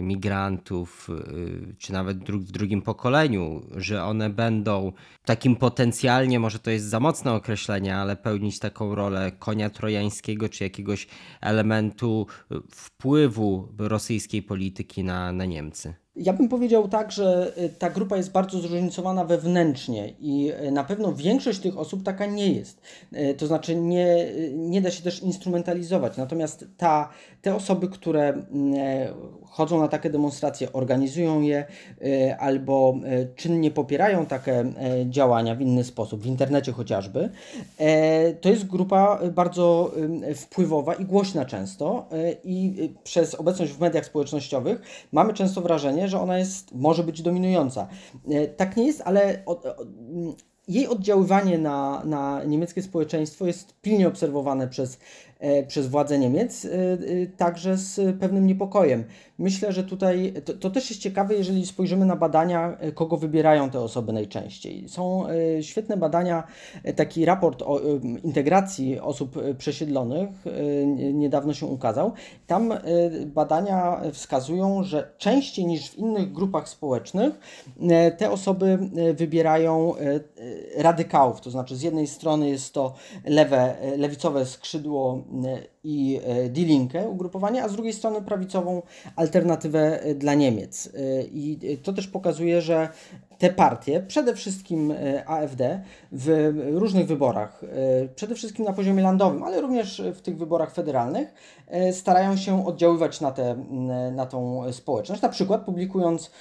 migrantów, 0.02 1.10
e, 1.10 1.76
czy 1.78 1.94
nawet 1.94 2.18
w 2.32 2.52
drugim 2.52 2.82
pokoleniu, 2.82 3.62
że 3.76 4.04
one 4.04 4.30
będą 4.30 4.92
takim 5.26 5.56
potencjalnie, 5.56 6.40
może 6.40 6.60
to 6.60 6.72
jest 6.72 6.86
za 6.86 7.00
mocne 7.00 7.34
określenie, 7.34 7.96
ale 7.98 8.16
pełnić 8.16 8.60
taką 8.60 8.96
rolę 8.96 9.32
konia 9.40 9.70
trojańskiego, 9.70 10.50
czy 10.50 10.64
jakiegoś 10.64 11.08
elementu 11.42 12.28
wpływu 12.72 13.74
rosyjskiej 13.78 14.44
polityki 14.44 15.04
na, 15.04 15.32
na 15.32 15.46
Niemcy. 15.46 16.03
Ja 16.15 16.34
bym 16.34 16.49
powiedział 16.49 16.88
tak, 16.88 17.12
że 17.12 17.54
y, 17.58 17.69
ta 17.69 17.89
grupa 17.89 18.17
jest 18.17 18.32
bardzo 18.32 18.60
zróżnicowana 18.60 19.26
wewnętrznie 19.26 20.13
i 20.19 20.52
y, 20.67 20.71
na 20.71 20.84
pewno 20.84 21.13
większość 21.13 21.60
tych 21.60 21.78
osób 21.78 22.04
taka 22.04 22.26
nie 22.26 22.54
jest. 22.54 22.82
Y, 23.13 23.34
to 23.34 23.47
znaczy 23.47 23.76
nie, 23.76 24.32
nie 24.54 24.82
da 24.82 24.91
się 24.91 25.04
też 25.04 25.23
instrumentalizować. 25.23 26.17
Natomiast 26.17 26.65
ta, 26.78 27.10
te 27.41 27.56
osoby, 27.56 27.88
które 27.88 28.34
chodzą 29.45 29.80
na 29.80 29.88
takie 29.88 30.10
demonstracje, 30.10 30.73
organizują 30.73 31.41
je 31.41 31.65
albo 32.39 32.95
czynnie 33.36 33.71
popierają 33.71 34.26
takie 34.26 34.65
działania 35.06 35.56
w 35.56 35.62
inny 35.62 35.84
sposób, 35.84 36.21
w 36.21 36.26
internecie 36.26 36.71
chociażby, 36.71 37.30
to 38.41 38.49
jest 38.49 38.67
grupa 38.67 39.19
bardzo 39.32 39.91
wpływowa 40.36 40.93
i 40.93 41.06
głośna 41.06 41.45
często 41.45 42.06
i 42.43 42.89
przez 43.04 43.36
obecność 43.36 43.71
w 43.71 43.80
mediach 43.80 44.06
społecznościowych 44.06 44.82
mamy 45.12 45.34
często 45.34 45.62
wrażenie, 45.62 46.03
że 46.08 46.22
ona 46.22 46.38
jest, 46.38 46.76
może 46.76 47.04
być 47.04 47.22
dominująca. 47.22 47.88
E, 48.30 48.48
tak 48.48 48.78
nie 48.78 48.88
jest, 48.88 49.02
ale 49.06 49.44
od, 49.46 49.66
od, 49.66 49.88
jej 50.68 50.88
oddziaływanie 50.88 51.58
na, 51.58 52.02
na 52.06 52.44
niemieckie 52.44 52.82
społeczeństwo 52.82 53.48
jest 53.48 53.82
pilnie 53.82 54.08
obserwowane 54.08 54.68
przez 54.68 55.00
przez 55.68 55.88
władze 55.88 56.20
Niemiec, 56.20 56.68
także 57.38 57.78
z 57.78 58.20
pewnym 58.20 58.48
niepokojem. 58.48 59.04
Myślę, 59.38 59.72
że 59.72 59.84
tutaj 59.84 60.34
to, 60.46 60.54
to, 60.54 60.70
też 60.70 60.90
jest 60.90 61.02
ciekawe, 61.02 61.36
jeżeli 61.36 61.66
spojrzymy 61.66 62.06
na 62.06 62.16
badania, 62.16 62.78
kogo 62.96 63.18
wybierają 63.18 63.70
te 63.70 63.80
osoby 63.80 64.14
najczęściej. 64.14 64.90
Są 64.90 65.24
świetne 65.62 65.98
badania, 65.98 66.44
taki 66.96 67.26
raport 67.26 67.62
o 67.62 67.80
integracji 68.24 69.00
osób 69.00 69.36
przesiedlonych 69.58 70.30
niedawno 71.14 71.54
się 71.54 71.66
ukazał. 71.66 72.12
Tam 72.48 72.74
badania 73.26 74.02
wskazują, 74.12 74.84
że 74.84 75.12
częściej 75.18 75.66
niż 75.66 75.90
w 75.90 75.98
innych 75.98 76.32
grupach 76.32 76.70
społecznych 76.70 77.40
te 78.18 78.32
osoby 78.32 78.80
wybierają 79.14 79.94
radykałów, 80.78 81.42
to 81.42 81.50
znaczy 81.52 81.76
z 81.76 81.82
jednej 81.82 82.08
strony 82.08 82.50
jest 82.50 82.74
to 82.74 82.94
lewe, 83.26 83.76
lewicowe 83.98 84.46
skrzydło 84.46 85.24
i 85.84 86.22
Die 86.50 87.08
ugrupowanie, 87.10 87.63
a 87.63 87.67
z 87.67 87.74
drugiej 87.74 87.93
strony 87.93 88.22
prawicową 88.22 88.82
alternatywę 89.15 90.00
dla 90.15 90.34
Niemiec. 90.34 90.89
I 91.32 91.78
to 91.84 91.93
też 91.93 92.08
pokazuje, 92.08 92.62
że 92.62 92.89
te 93.38 93.50
partie, 93.50 94.02
przede 94.08 94.36
wszystkim 94.36 94.93
AfD, 95.26 95.82
w 96.12 96.54
różnych 96.72 97.08
wyborach, 97.08 97.62
przede 98.15 98.36
wszystkim 98.36 98.65
na 98.65 98.74
poziomie 98.74 99.04
landowym, 99.04 99.43
ale 99.43 99.62
również 99.62 100.02
w 100.13 100.22
tych 100.22 100.38
wyborach 100.38 100.74
federalnych, 100.74 101.34
starają 101.91 102.38
się 102.38 102.65
oddziaływać 102.65 103.22
na, 103.22 103.32
te, 103.32 103.56
na 104.12 104.26
tą 104.26 104.63
społeczność, 104.74 105.22
na 105.22 105.30
przykład 105.30 105.65
publikując 105.65 106.32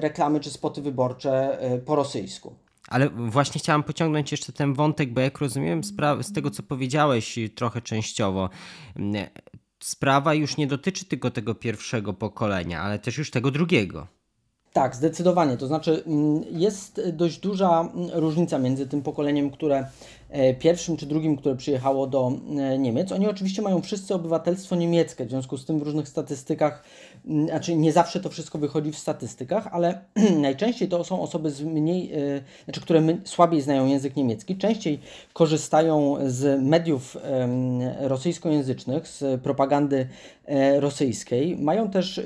reklamy 0.00 0.40
czy 0.40 0.50
spoty 0.50 0.82
wyborcze 0.82 1.58
po 1.86 1.96
rosyjsku. 1.96 2.52
Ale 2.88 3.10
właśnie 3.10 3.58
chciałam 3.58 3.82
pociągnąć 3.82 4.32
jeszcze 4.32 4.52
ten 4.52 4.74
wątek, 4.74 5.12
bo 5.12 5.20
jak 5.20 5.38
rozumiem 5.38 5.80
z 6.20 6.32
tego, 6.32 6.50
co 6.50 6.62
powiedziałeś 6.62 7.38
trochę 7.54 7.82
częściowo, 7.82 8.50
sprawa 9.80 10.34
już 10.34 10.56
nie 10.56 10.66
dotyczy 10.66 11.04
tylko 11.04 11.30
tego 11.30 11.54
pierwszego 11.54 12.12
pokolenia, 12.12 12.82
ale 12.82 12.98
też 12.98 13.18
już 13.18 13.30
tego 13.30 13.50
drugiego. 13.50 14.06
Tak, 14.72 14.96
zdecydowanie. 14.96 15.56
To 15.56 15.66
znaczy, 15.66 16.04
jest 16.50 17.02
dość 17.12 17.38
duża 17.38 17.88
różnica 18.12 18.58
między 18.58 18.86
tym 18.86 19.02
pokoleniem, 19.02 19.50
które 19.50 19.86
E, 20.28 20.54
pierwszym 20.54 20.96
czy 20.96 21.06
drugim, 21.06 21.36
które 21.36 21.56
przyjechało 21.56 22.06
do 22.06 22.32
e, 22.58 22.78
Niemiec. 22.78 23.12
Oni 23.12 23.28
oczywiście 23.28 23.62
mają 23.62 23.82
wszyscy 23.82 24.14
obywatelstwo 24.14 24.76
niemieckie, 24.76 25.24
w 25.24 25.30
związku 25.30 25.56
z 25.56 25.64
tym 25.64 25.78
w 25.78 25.82
różnych 25.82 26.08
statystykach, 26.08 26.82
znaczy 27.26 27.76
nie 27.76 27.92
zawsze 27.92 28.20
to 28.20 28.28
wszystko 28.28 28.58
wychodzi 28.58 28.92
w 28.92 28.98
statystykach, 28.98 29.68
ale 29.72 30.00
najczęściej 30.40 30.88
to 30.88 31.04
są 31.04 31.20
osoby 31.20 31.50
z 31.50 31.62
mniej, 31.62 32.12
e, 32.12 32.18
znaczy, 32.64 32.80
które 32.80 33.02
słabiej 33.24 33.60
znają 33.60 33.86
język 33.86 34.16
niemiecki, 34.16 34.56
częściej 34.56 35.00
korzystają 35.32 36.16
z 36.26 36.62
mediów 36.62 37.16
rosyjskojęzycznych, 38.00 39.08
z 39.08 39.40
propagandy 39.40 40.08
rosyjskiej, 40.78 41.56
mają 41.56 41.90
też 41.90 42.20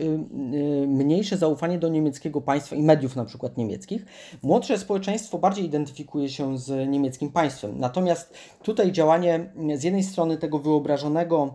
mniejsze 0.86 1.36
zaufanie 1.36 1.78
do 1.78 1.88
niemieckiego 1.88 2.40
państwa 2.40 2.76
i 2.76 2.82
mediów 2.82 3.16
na 3.16 3.24
przykład 3.24 3.56
niemieckich. 3.56 4.06
Młodsze 4.42 4.78
społeczeństwo 4.78 5.38
bardziej 5.38 5.64
identyfikuje 5.64 6.28
się 6.28 6.58
z 6.58 6.88
niemieckim 6.88 7.30
państwem. 7.30 7.78
Natomiast 7.78 8.34
tutaj 8.62 8.92
działanie 8.92 9.50
z 9.76 9.84
jednej 9.84 10.02
strony 10.02 10.36
tego 10.36 10.58
wyobrażonego, 10.58 11.54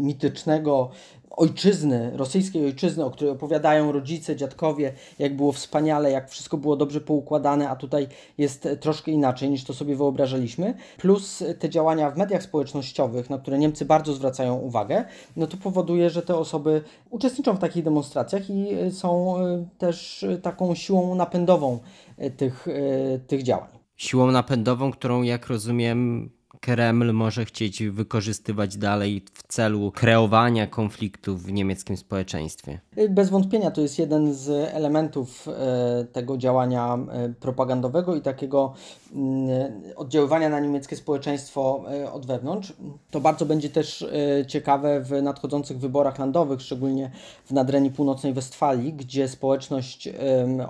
mitycznego 0.00 0.90
ojczyzny, 1.38 2.12
rosyjskiej 2.14 2.64
ojczyzny, 2.64 3.04
o 3.04 3.10
której 3.10 3.32
opowiadają 3.32 3.92
rodzice, 3.92 4.36
dziadkowie, 4.36 4.92
jak 5.18 5.36
było 5.36 5.52
wspaniale, 5.52 6.10
jak 6.10 6.30
wszystko 6.30 6.56
było 6.56 6.76
dobrze 6.76 7.00
poukładane, 7.00 7.70
a 7.70 7.76
tutaj 7.76 8.08
jest 8.38 8.68
troszkę 8.80 9.10
inaczej 9.10 9.50
niż 9.50 9.64
to 9.64 9.74
sobie 9.74 9.96
wyobrażaliśmy, 9.96 10.74
plus 10.98 11.44
te 11.58 11.70
działania 11.70 12.10
w 12.10 12.16
mediach 12.16 12.42
społecznościowych, 12.42 13.30
na 13.30 13.38
które 13.38 13.58
Niemcy 13.58 13.84
bardzo 13.84 14.14
zwracają 14.14 14.54
uwagę, 14.54 15.04
no 15.36 15.46
to 15.46 15.56
powoduje, 15.56 16.10
że 16.10 16.22
te 16.22 16.36
osoby 16.36 16.82
uczestniczą 17.10 17.54
w 17.54 17.58
takich 17.58 17.84
demonstracjach 17.84 18.50
i 18.50 18.66
są 18.90 19.38
e, 19.38 19.66
też 19.78 20.26
taką 20.42 20.74
siłą 20.74 21.14
napędową 21.14 21.78
e, 22.16 22.30
tych, 22.30 22.68
e, 22.68 23.18
tych 23.18 23.42
działań. 23.42 23.68
Siłą 23.96 24.30
napędową, 24.30 24.90
którą 24.90 25.22
jak 25.22 25.46
rozumiem 25.46 26.30
Kreml 26.60 27.12
może 27.12 27.44
chcieć 27.44 27.82
wykorzystywać 27.82 28.76
dalej 28.76 29.22
w 29.34 29.46
celu 29.48 29.92
kreowania 29.92 30.66
konfliktów 30.66 31.42
w 31.42 31.52
niemieckim 31.52 31.96
społeczeństwie. 31.96 32.80
Bez 33.10 33.30
wątpienia 33.30 33.70
to 33.70 33.80
jest 33.80 33.98
jeden 33.98 34.34
z 34.34 34.48
elementów 34.74 35.48
e, 35.48 36.04
tego 36.12 36.36
działania 36.36 36.98
e, 37.12 37.28
propagandowego 37.28 38.16
i 38.16 38.20
takiego 38.20 38.74
mm, 39.14 39.48
oddziaływania 39.96 40.48
na 40.48 40.60
niemieckie 40.60 40.96
społeczeństwo 40.96 41.84
e, 41.90 42.12
od 42.12 42.26
wewnątrz. 42.26 42.72
To 43.10 43.20
bardzo 43.20 43.46
będzie 43.46 43.70
też 43.70 44.06
ciekawe 44.46 45.00
w 45.00 45.22
nadchodzących 45.22 45.78
wyborach 45.78 46.18
landowych, 46.18 46.62
szczególnie 46.62 47.10
w 47.44 47.50
nadrenii 47.50 47.90
północnej 47.90 48.32
Westfalii, 48.32 48.92
gdzie 48.92 49.28
społeczność 49.28 50.08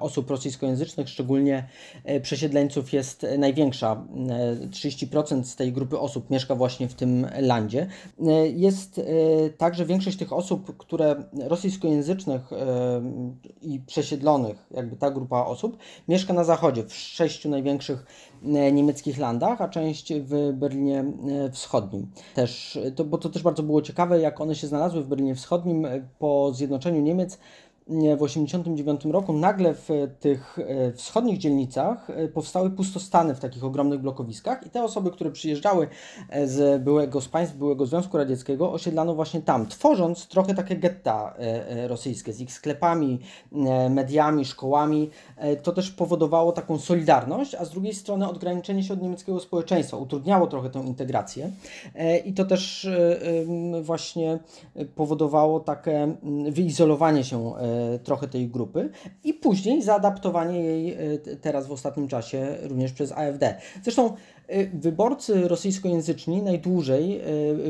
osób 0.01 0.31
rosyjskojęzycznych, 0.31 1.09
szczególnie 1.09 1.68
przesiedleńców 2.22 2.92
jest 2.92 3.27
największa. 3.38 4.05
30% 4.70 5.44
z 5.44 5.57
tej 5.57 5.72
grupy 5.79 5.99
osób 5.99 6.31
mieszka 6.31 6.55
właśnie 6.55 6.88
w 6.88 6.95
tym 6.95 7.27
landzie. 7.41 7.87
E, 8.27 8.49
jest 8.49 8.99
e, 8.99 9.03
tak, 9.51 9.75
że 9.75 9.87
większość 9.87 10.19
tych 10.19 10.33
osób, 10.33 10.77
które 10.77 11.25
rosyjskojęzycznych 11.41 12.53
e, 12.53 12.57
i 13.62 13.81
przesiedlonych, 13.81 14.67
jakby 14.71 14.97
ta 14.97 15.11
grupa 15.11 15.45
osób, 15.45 15.77
mieszka 16.09 16.33
na 16.33 16.45
zachodzie, 16.45 16.85
w 16.85 16.95
sześciu 16.95 17.49
największych 17.49 18.07
niemieckich 18.73 19.19
landach, 19.19 19.61
a 19.61 19.69
część 19.69 20.12
w 20.14 20.53
Berlinie 20.53 21.05
Wschodnim. 21.53 22.11
Też, 22.35 22.79
to, 22.97 23.05
bo 23.05 23.19
to 23.19 23.29
też 23.29 23.43
bardzo 23.43 23.62
było 23.62 23.83
ciekawe, 23.83 24.21
jak 24.21 24.41
one 24.41 24.55
się 24.55 24.67
znalazły 24.67 25.03
w 25.03 25.09
Berlinie 25.09 25.35
Wschodnim 25.35 25.87
po 26.19 26.53
zjednoczeniu 26.55 27.01
Niemiec 27.01 27.38
w 27.88 27.90
1989 27.90 29.05
roku 29.05 29.33
nagle 29.33 29.74
w 29.74 29.88
tych 30.20 30.59
e, 30.59 30.92
wschodnich 30.92 31.38
dzielnicach 31.38 32.11
e, 32.11 32.29
powstały 32.29 32.70
pustostany 32.70 33.35
w 33.35 33.40
takich 33.40 33.64
ogromnych 33.64 34.01
blokowiskach 34.01 34.66
i 34.66 34.70
te 34.70 34.85
osoby, 34.85 35.11
które 35.11 35.31
przyjeżdżały 35.31 35.88
e, 36.31 36.48
z 36.48 36.83
byłego 36.83 37.20
z 37.20 37.29
państw 37.29 37.57
byłego 37.57 37.87
Związku 37.87 38.18
Radzieckiego 38.18 38.72
osiedlano 38.72 39.14
właśnie 39.14 39.42
tam, 39.42 39.66
tworząc 39.66 40.27
trochę 40.27 40.55
takie 40.55 40.77
getta 40.77 41.35
rosyjskie 41.87 42.33
z 42.33 42.40
ich 42.40 42.53
sklepami, 42.53 43.18
mediami, 43.90 44.44
szkołami. 44.44 45.11
To 45.62 45.72
też 45.72 45.90
powodowało 45.90 46.53
taką 46.53 46.79
solidarność, 46.79 47.55
a 47.55 47.64
z 47.64 47.70
drugiej 47.70 47.94
strony 47.94 48.29
odgraniczenie 48.29 48.83
się 48.83 48.94
od 48.94 49.03
niemieckiego 49.03 49.40
społeczeństwa, 49.40 49.96
utrudniało 49.96 50.46
trochę 50.46 50.70
tę 50.70 50.81
integrację 50.81 51.51
i 52.24 52.33
to 52.33 52.44
też 52.44 52.88
właśnie 53.83 54.38
powodowało 54.94 55.61
takie 55.61 56.16
wyizolowanie 56.51 57.24
się 57.24 57.53
trochę 58.05 58.29
tej 58.29 58.49
grupy 58.49 58.91
i 59.25 59.35
później 59.35 59.83
zaadaptowanie 59.83 60.61
jej 60.61 60.93
e, 60.93 61.19
teraz 61.19 61.67
w 61.67 61.73
ostatnim 61.73 62.09
czasie 62.09 62.57
również 62.62 62.93
przez 62.93 63.12
AfD. 63.12 63.57
Zresztą 63.83 64.14
e, 64.47 64.67
wyborcy 64.67 65.49
rosyjskojęzyczni 65.49 66.43
najdłużej 66.43 67.21
e, 67.21 67.23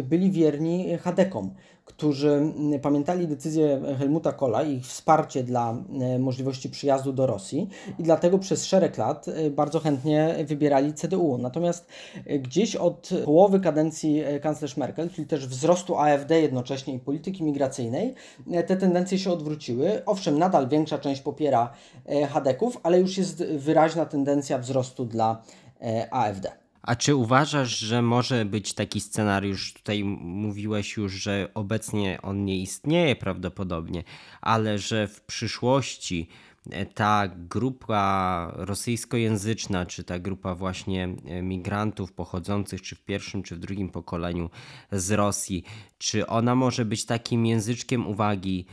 byli 0.02 0.30
wierni 0.30 0.98
Hadekom 0.98 1.54
którzy 1.88 2.30
mm, 2.30 2.80
pamiętali 2.80 3.28
decyzję 3.28 3.80
Helmuta 3.98 4.32
Kohla 4.32 4.62
i 4.62 4.76
ich 4.76 4.86
wsparcie 4.86 5.42
dla 5.42 5.76
e, 6.00 6.18
możliwości 6.18 6.70
przyjazdu 6.70 7.12
do 7.12 7.26
Rosji 7.26 7.68
i 7.98 8.02
dlatego 8.02 8.38
przez 8.38 8.64
szereg 8.64 8.98
lat 8.98 9.28
e, 9.28 9.50
bardzo 9.50 9.80
chętnie 9.80 10.34
wybierali 10.44 10.92
CDU. 10.92 11.38
Natomiast 11.38 11.86
e, 12.26 12.38
gdzieś 12.38 12.76
od 12.76 13.10
połowy 13.24 13.60
kadencji 13.60 14.22
kanclerz 14.42 14.76
Merkel, 14.76 15.10
czyli 15.10 15.26
też 15.26 15.46
wzrostu 15.46 15.98
AfD 15.98 16.40
jednocześnie 16.40 16.94
i 16.94 16.98
polityki 16.98 17.44
migracyjnej, 17.44 18.14
te 18.66 18.76
tendencje 18.76 19.18
się 19.18 19.30
odwróciły. 19.30 20.02
Owszem, 20.06 20.38
nadal 20.38 20.68
większa 20.68 20.98
część 20.98 21.20
popiera 21.20 21.72
Hadeków, 22.28 22.80
ale 22.82 23.00
już 23.00 23.18
jest 23.18 23.44
wyraźna 23.44 24.06
tendencja 24.06 24.58
wzrostu 24.58 25.04
dla 25.04 25.42
AfD. 26.10 26.67
A 26.82 26.96
czy 26.96 27.14
uważasz, 27.14 27.78
że 27.78 28.02
może 28.02 28.44
być 28.44 28.74
taki 28.74 29.00
scenariusz? 29.00 29.72
Tutaj 29.72 30.04
mówiłeś 30.04 30.96
już, 30.96 31.12
że 31.12 31.48
obecnie 31.54 32.18
on 32.22 32.44
nie 32.44 32.58
istnieje 32.58 33.16
prawdopodobnie, 33.16 34.04
ale 34.40 34.78
że 34.78 35.08
w 35.08 35.20
przyszłości 35.20 36.28
e, 36.70 36.86
ta 36.86 37.28
grupa 37.28 38.52
rosyjskojęzyczna, 38.54 39.86
czy 39.86 40.04
ta 40.04 40.18
grupa 40.18 40.54
właśnie 40.54 41.04
e, 41.04 41.42
migrantów 41.42 42.12
pochodzących 42.12 42.82
czy 42.82 42.96
w 42.96 43.04
pierwszym, 43.04 43.42
czy 43.42 43.56
w 43.56 43.58
drugim 43.58 43.88
pokoleniu 43.88 44.50
z 44.92 45.10
Rosji, 45.10 45.64
czy 45.98 46.26
ona 46.26 46.54
może 46.54 46.84
być 46.84 47.04
takim 47.04 47.46
języczkiem 47.46 48.06
uwagi 48.06 48.66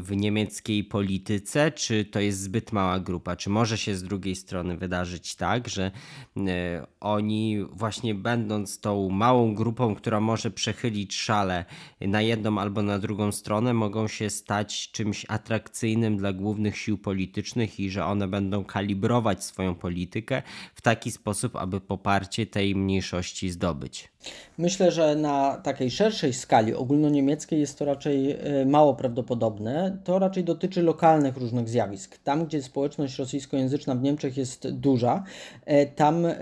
w 0.00 0.08
niemieckiej 0.10 0.84
polityce, 0.84 1.72
czy 1.72 2.04
to 2.04 2.20
jest 2.20 2.40
zbyt 2.40 2.72
mała 2.72 3.00
grupa? 3.00 3.36
Czy 3.36 3.50
może 3.50 3.78
się 3.78 3.94
z 3.94 4.02
drugiej 4.02 4.36
strony 4.36 4.76
wydarzyć 4.76 5.34
tak, 5.36 5.68
że 5.68 5.90
e, 6.36 6.86
oni 7.02 7.64
właśnie 7.72 8.14
będąc 8.14 8.80
tą 8.80 9.08
małą 9.08 9.54
grupą, 9.54 9.94
która 9.94 10.20
może 10.20 10.50
przechylić 10.50 11.16
szale 11.16 11.64
na 12.00 12.22
jedną 12.22 12.58
albo 12.58 12.82
na 12.82 12.98
drugą 12.98 13.32
stronę, 13.32 13.74
mogą 13.74 14.08
się 14.08 14.30
stać 14.30 14.90
czymś 14.92 15.26
atrakcyjnym 15.28 16.16
dla 16.16 16.32
głównych 16.32 16.78
sił 16.78 16.98
politycznych 16.98 17.80
i 17.80 17.90
że 17.90 18.04
one 18.04 18.28
będą 18.28 18.64
kalibrować 18.64 19.44
swoją 19.44 19.74
politykę 19.74 20.42
w 20.74 20.80
taki 20.80 21.10
sposób, 21.10 21.56
aby 21.56 21.80
poparcie 21.80 22.46
tej 22.46 22.74
mniejszości 22.74 23.50
zdobyć? 23.50 24.12
Myślę, 24.58 24.90
że 24.90 25.16
na 25.16 25.56
takiej 25.56 25.90
szerszej 25.90 26.32
skali 26.32 26.74
ogólnoniemieckiej 26.74 27.60
jest 27.60 27.78
to 27.78 27.84
raczej 27.84 28.30
e, 28.30 28.66
mało 28.66 28.94
prawdopodobne. 28.94 29.98
To 30.04 30.18
raczej 30.18 30.44
dotyczy 30.44 30.82
lokalnych 30.82 31.36
różnych 31.36 31.68
zjawisk. 31.68 32.18
Tam, 32.18 32.46
gdzie 32.46 32.62
społeczność 32.62 33.18
rosyjskojęzyczna 33.18 33.94
w 33.94 34.02
Niemczech 34.02 34.36
jest 34.36 34.70
duża, 34.70 35.24
e, 35.64 35.86
tam 35.86 36.26
e, 36.26 36.34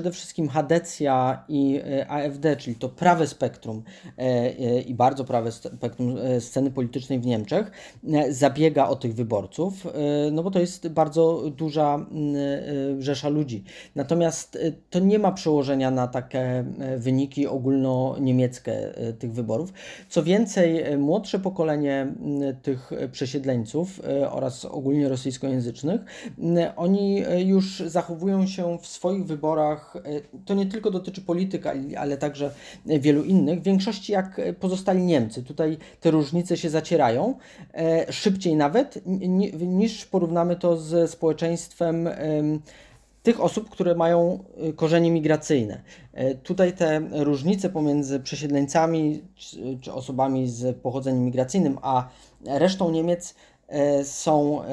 przede 0.00 0.12
wszystkim 0.12 0.48
Hadecja 0.48 1.44
i 1.48 1.80
AfD, 2.08 2.56
czyli 2.56 2.76
to 2.76 2.88
prawe 2.88 3.26
spektrum 3.26 3.82
i 4.86 4.94
bardzo 4.94 5.24
prawe 5.24 5.52
spektrum 5.52 6.16
sceny 6.40 6.70
politycznej 6.70 7.20
w 7.20 7.26
Niemczech, 7.26 7.70
zabiega 8.30 8.88
o 8.88 8.96
tych 8.96 9.14
wyborców, 9.14 9.86
no 10.32 10.42
bo 10.42 10.50
to 10.50 10.58
jest 10.60 10.88
bardzo 10.88 11.50
duża 11.56 12.06
rzesza 12.98 13.28
ludzi. 13.28 13.64
Natomiast 13.94 14.58
to 14.90 14.98
nie 14.98 15.18
ma 15.18 15.32
przełożenia 15.32 15.90
na 15.90 16.08
takie 16.08 16.64
wyniki 16.98 17.46
ogólnoniemieckie 17.46 18.96
e, 18.96 19.12
tych 19.12 19.32
wyborów. 19.32 19.72
Co 20.08 20.22
więcej, 20.22 20.82
e, 20.82 20.98
młodsze 20.98 21.38
pokolenie 21.38 22.14
tych 22.62 22.90
przesiedleńców 23.12 24.00
e, 24.04 24.30
oraz 24.30 24.64
ogólnie 24.64 25.08
rosyjskojęzycznych, 25.08 26.00
oni 26.76 27.22
już 27.38 27.82
zachowują 27.86 28.46
się 28.46 28.78
w 28.78 28.86
swoich 28.86 29.26
wyborach, 29.26 29.89
to 30.44 30.54
nie 30.54 30.66
tylko 30.66 30.90
dotyczy 30.90 31.20
polityka, 31.20 31.72
ale 31.98 32.16
także 32.16 32.50
wielu 32.86 33.24
innych, 33.24 33.60
w 33.60 33.64
większości 33.64 34.12
jak 34.12 34.40
pozostali 34.60 35.02
Niemcy. 35.02 35.42
Tutaj 35.42 35.78
te 36.00 36.10
różnice 36.10 36.56
się 36.56 36.70
zacierają, 36.70 37.34
szybciej 38.10 38.56
nawet 38.56 39.02
niż 39.60 40.04
porównamy 40.04 40.56
to 40.56 40.76
ze 40.76 41.08
społeczeństwem 41.08 42.08
tych 43.22 43.40
osób, 43.40 43.70
które 43.70 43.94
mają 43.94 44.44
korzenie 44.76 45.10
migracyjne. 45.10 45.82
E, 46.12 46.34
tutaj 46.34 46.72
te 46.72 47.00
różnice 47.12 47.70
pomiędzy 47.70 48.20
przesiedleńcami 48.20 49.22
czy 49.80 49.92
osobami 49.92 50.48
z 50.48 50.76
pochodzeniem 50.76 51.24
migracyjnym, 51.24 51.78
a 51.82 52.08
resztą 52.46 52.90
Niemiec 52.90 53.34
e, 53.68 54.04
są 54.04 54.62
e, 54.62 54.66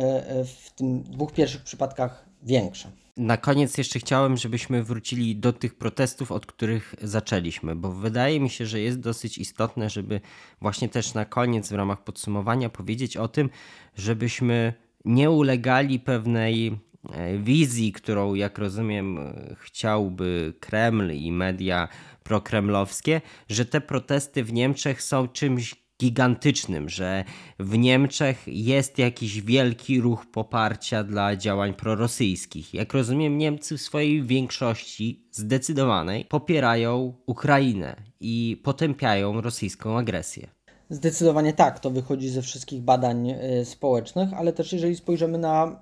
w 0.46 0.72
tym 0.76 1.04
dwóch 1.04 1.32
pierwszych 1.32 1.64
przypadkach 1.64 2.26
większe. 2.44 2.92
Na 3.18 3.38
koniec 3.38 3.78
jeszcze 3.78 4.00
chciałem, 4.00 4.38
żebyśmy 4.38 4.84
wrócili 4.84 5.36
do 5.36 5.54
tych 5.54 5.76
protestów, 5.76 6.32
od 6.32 6.46
których 6.46 6.96
zaczęliśmy, 7.02 7.76
bo 7.76 7.92
wydaje 7.92 8.40
mi 8.40 8.50
się, 8.50 8.66
że 8.66 8.80
jest 8.80 9.00
dosyć 9.00 9.38
istotne, 9.38 9.90
żeby 9.90 10.22
właśnie 10.62 10.90
też 10.90 11.14
na 11.14 11.26
koniec 11.26 11.70
w 11.70 11.76
ramach 11.76 12.04
podsumowania 12.04 12.70
powiedzieć 12.70 13.18
o 13.18 13.28
tym, 13.28 13.50
żebyśmy 13.96 14.74
nie 15.06 15.32
ulegali 15.32 16.00
pewnej 16.00 16.80
E, 17.14 17.38
wizji, 17.38 17.92
którą, 17.92 18.34
jak 18.34 18.58
rozumiem, 18.58 19.20
chciałby 19.60 20.54
Kreml 20.60 21.12
i 21.12 21.32
media 21.32 21.88
prokremlowskie, 22.24 23.22
że 23.50 23.66
te 23.66 23.82
protesty 23.82 24.44
w 24.44 24.54
Niemczech 24.54 25.02
są 25.02 25.28
czymś 25.28 25.87
gigantycznym, 26.02 26.90
że 26.90 27.24
w 27.60 27.78
Niemczech 27.78 28.44
jest 28.48 28.98
jakiś 28.98 29.42
wielki 29.42 30.02
ruch 30.02 30.26
poparcia 30.26 31.04
dla 31.04 31.36
działań 31.36 31.74
prorosyjskich. 31.74 32.74
Jak 32.74 32.94
rozumiem, 32.94 33.38
Niemcy 33.38 33.78
w 33.78 33.82
swojej 33.82 34.24
większości 34.24 35.28
zdecydowanej 35.32 36.26
popierają 36.26 37.14
Ukrainę 37.26 37.96
i 38.20 38.62
potępiają 38.64 39.42
rosyjską 39.42 39.98
agresję. 39.98 40.48
Zdecydowanie 40.90 41.54
tak, 41.54 41.80
to 41.80 41.90
wychodzi 41.90 42.30
ze 42.30 42.42
wszystkich 42.42 42.82
badań 42.82 43.30
e, 43.30 43.66
społecznych, 43.66 44.34
ale 44.34 44.54
też 44.54 44.74
jeżeli 44.74 44.96
spojrzymy 44.96 45.38
na 45.38 45.80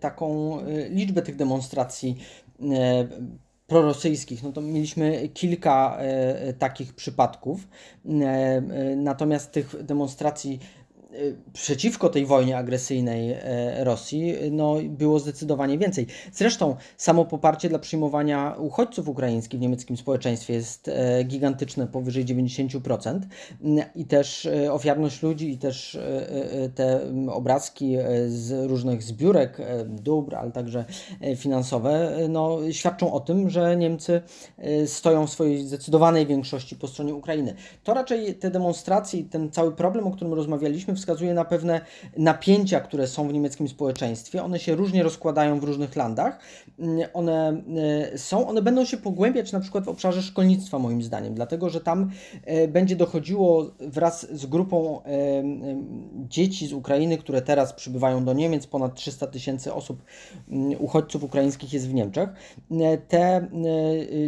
taką 0.00 0.58
e, 0.60 0.88
liczbę 0.88 1.22
tych 1.22 1.36
demonstracji 1.36 2.16
e, 2.60 3.08
prorosyjskich, 3.68 4.42
no 4.42 4.52
to 4.52 4.60
mieliśmy 4.60 5.28
kilka 5.28 5.98
takich 6.58 6.94
przypadków. 6.94 7.68
Natomiast 8.96 9.52
tych 9.52 9.84
demonstracji 9.84 10.58
przeciwko 11.52 12.08
tej 12.08 12.26
wojnie 12.26 12.58
agresyjnej 12.58 13.32
e, 13.32 13.84
Rosji 13.84 14.34
no, 14.50 14.76
było 14.88 15.18
zdecydowanie 15.18 15.78
więcej. 15.78 16.06
Zresztą 16.32 16.76
samo 16.96 17.24
poparcie 17.24 17.68
dla 17.68 17.78
przyjmowania 17.78 18.54
uchodźców 18.58 19.08
ukraińskich 19.08 19.60
w 19.60 19.62
niemieckim 19.62 19.96
społeczeństwie 19.96 20.54
jest 20.54 20.88
e, 20.88 21.24
gigantyczne, 21.24 21.86
powyżej 21.86 22.24
90% 22.24 23.20
i 23.94 24.04
też 24.04 24.46
e, 24.46 24.72
ofiarność 24.72 25.22
ludzi 25.22 25.50
i 25.50 25.58
też 25.58 25.98
te 26.74 27.00
obrazki 27.30 27.96
z 28.26 28.70
różnych 28.70 29.02
zbiórek 29.02 29.58
dóbr, 29.86 30.34
ale 30.34 30.50
także 30.52 30.84
finansowe 31.36 32.16
no, 32.28 32.58
świadczą 32.70 33.12
o 33.12 33.20
tym, 33.20 33.50
że 33.50 33.76
Niemcy 33.76 34.22
stoją 34.86 35.26
w 35.26 35.30
swojej 35.30 35.66
zdecydowanej 35.66 36.26
większości 36.26 36.76
po 36.76 36.88
stronie 36.88 37.14
Ukrainy. 37.14 37.54
To 37.84 37.94
raczej 37.94 38.34
te 38.34 38.50
demonstracje 38.50 39.20
i 39.20 39.24
ten 39.24 39.50
cały 39.50 39.72
problem, 39.72 40.06
o 40.06 40.10
którym 40.10 40.34
rozmawialiśmy, 40.34 40.94
wskazuje 40.98 41.34
na 41.34 41.44
pewne 41.44 41.80
napięcia, 42.16 42.80
które 42.80 43.06
są 43.06 43.28
w 43.28 43.32
niemieckim 43.32 43.68
społeczeństwie. 43.68 44.42
One 44.42 44.58
się 44.58 44.74
różnie 44.74 45.02
rozkładają 45.02 45.60
w 45.60 45.64
różnych 45.64 45.96
landach. 45.96 46.38
Mm, 46.78 47.08
one 47.14 47.62
e, 48.12 48.18
są, 48.18 48.48
one 48.48 48.62
będą 48.62 48.84
się 48.84 48.96
pogłębiać 48.96 49.52
na 49.52 49.60
przykład 49.60 49.84
w 49.84 49.88
obszarze 49.88 50.22
szkolnictwa, 50.22 50.78
moim 50.78 51.02
zdaniem, 51.02 51.34
dlatego 51.34 51.70
że 51.70 51.80
tam 51.80 52.10
e, 52.44 52.68
będzie 52.68 52.96
dochodziło 52.96 53.70
wraz 53.80 54.26
z 54.32 54.46
grupą 54.46 55.02
e, 55.02 55.08
dzieci 56.28 56.66
z 56.66 56.72
Ukrainy, 56.72 57.18
które 57.18 57.42
teraz 57.42 57.72
przybywają 57.72 58.24
do 58.24 58.32
Niemiec, 58.32 58.66
ponad 58.66 58.94
300 58.94 59.26
tysięcy 59.26 59.74
osób, 59.74 60.02
mm, 60.50 60.80
uchodźców 60.80 61.24
ukraińskich 61.24 61.72
jest 61.72 61.88
w 61.88 61.94
Niemczech. 61.94 62.28
Te 63.08 63.48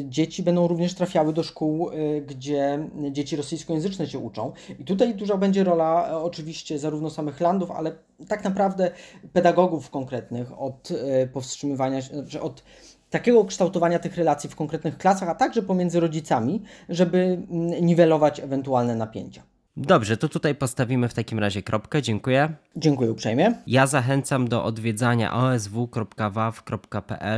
dzieci 0.05 0.43
będą 0.43 0.69
również 0.69 0.95
trafiały 0.95 1.33
do 1.33 1.43
szkół, 1.43 1.91
gdzie 2.27 2.89
dzieci 3.11 3.37
rosyjskojęzyczne 3.37 4.07
się 4.07 4.19
uczą. 4.19 4.53
I 4.79 4.85
tutaj 4.85 5.15
duża 5.15 5.37
będzie 5.37 5.65
rola 5.65 6.21
oczywiście 6.23 6.60
oczywiście 6.61 6.79
zarówno 6.79 7.11
samych 7.11 7.41
landów, 7.41 7.71
ale 7.71 7.93
tak 8.29 8.45
naprawdę 8.45 8.91
pedagogów 9.33 9.91
konkretnych 9.91 10.61
od 10.61 10.89
e, 10.91 11.27
powstrzymywania, 11.27 12.01
znaczy 12.01 12.41
od 12.41 12.63
takiego 13.11 13.45
kształtowania 13.45 13.99
tych 13.99 14.17
relacji 14.17 14.51
w 14.51 14.57
konkretnych 14.57 14.99
klasach, 14.99 15.29
a 15.29 15.35
także 15.35 15.63
pomiędzy 15.63 16.01
rodzicami, 16.01 16.63
żeby 16.89 17.19
mm, 17.19 17.87
niwelować 17.87 18.41
ewentualne 18.41 18.95
napięcia. 18.95 19.43
Dobrze, 19.77 20.17
to 20.17 20.29
tutaj 20.29 20.55
postawimy 20.55 21.09
w 21.09 21.15
takim 21.15 21.39
razie 21.39 21.63
kropkę. 21.63 22.03
Dziękuję. 22.03 22.55
Dziękuję 22.77 23.11
uprzejmie. 23.11 23.55
Ja 23.67 23.87
zachęcam 23.87 24.49
do 24.49 24.65
odwiedzania 24.65 25.33
osw.waw.pl. 25.35 26.67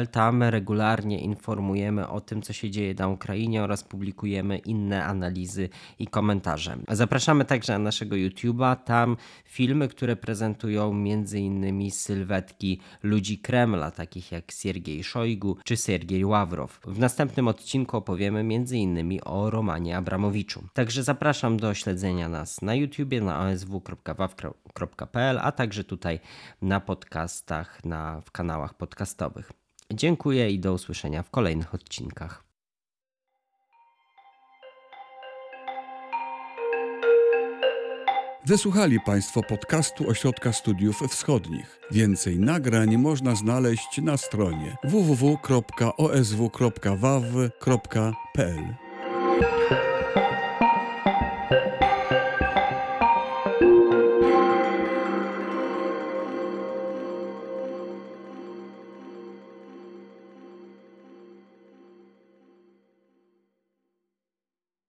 Tam 0.09 0.43
regularnie 0.43 1.21
informujemy 1.21 2.09
o 2.09 2.21
tym, 2.21 2.43
co 2.43 2.53
się 2.53 2.71
dzieje 2.71 2.95
na 2.95 3.09
Ukrainie 3.09 3.63
oraz 3.63 3.85
publikujemy 3.85 4.59
inne 4.59 5.05
analizy 5.05 5.69
i 5.99 6.07
komentarze. 6.07 6.77
Zapraszamy 6.89 7.45
także 7.45 7.73
na 7.73 7.79
naszego 7.79 8.17
YouTube'a. 8.17 8.77
Tam 8.77 9.17
filmy, 9.45 9.89
które 9.89 10.17
prezentują 10.17 10.91
m.in. 10.91 11.91
sylwetki 11.91 12.81
ludzi 13.03 13.39
Kremla, 13.39 13.91
takich 13.91 14.33
jak 14.33 14.53
Siergiej 14.53 15.05
Szojgu 15.05 15.57
czy 15.65 15.77
Siergiej 15.77 16.25
Ławrow. 16.25 16.81
W 16.87 16.99
następnym 16.99 17.49
odcinku 17.49 17.97
opowiemy 17.97 18.41
m.in. 18.41 19.19
o 19.25 19.51
Romanie 19.51 19.97
Abramowiczu. 19.97 20.65
Także 20.75 21.03
zapraszam 21.03 21.57
do 21.57 21.75
śledzenia 21.75 22.22
nas 22.29 22.63
na 22.63 22.75
YouTubie, 22.75 23.21
na 23.21 23.49
osw.waw.pl, 23.49 25.39
a 25.43 25.53
także 25.53 25.85
tutaj 25.85 26.21
na 26.63 26.81
podcastach, 26.81 27.85
na, 27.85 28.21
w 28.21 28.31
kanałach 28.31 28.75
podcastowych. 28.75 29.53
Dziękuję 29.93 30.51
i 30.51 30.59
do 30.59 30.73
usłyszenia 30.73 31.23
w 31.23 31.31
kolejnych 31.31 31.75
odcinkach. 31.75 32.53
Wysłuchali 38.47 39.01
Państwo 39.01 39.43
podcastu 39.43 40.09
Ośrodka 40.09 40.53
Studiów 40.53 41.01
Wschodnich. 41.09 41.81
Więcej 41.91 42.39
nagrań 42.39 42.97
można 42.97 43.35
znaleźć 43.35 43.99
na 44.03 44.17
stronie 44.17 44.77
www.osw.waw.pl. 44.85 45.63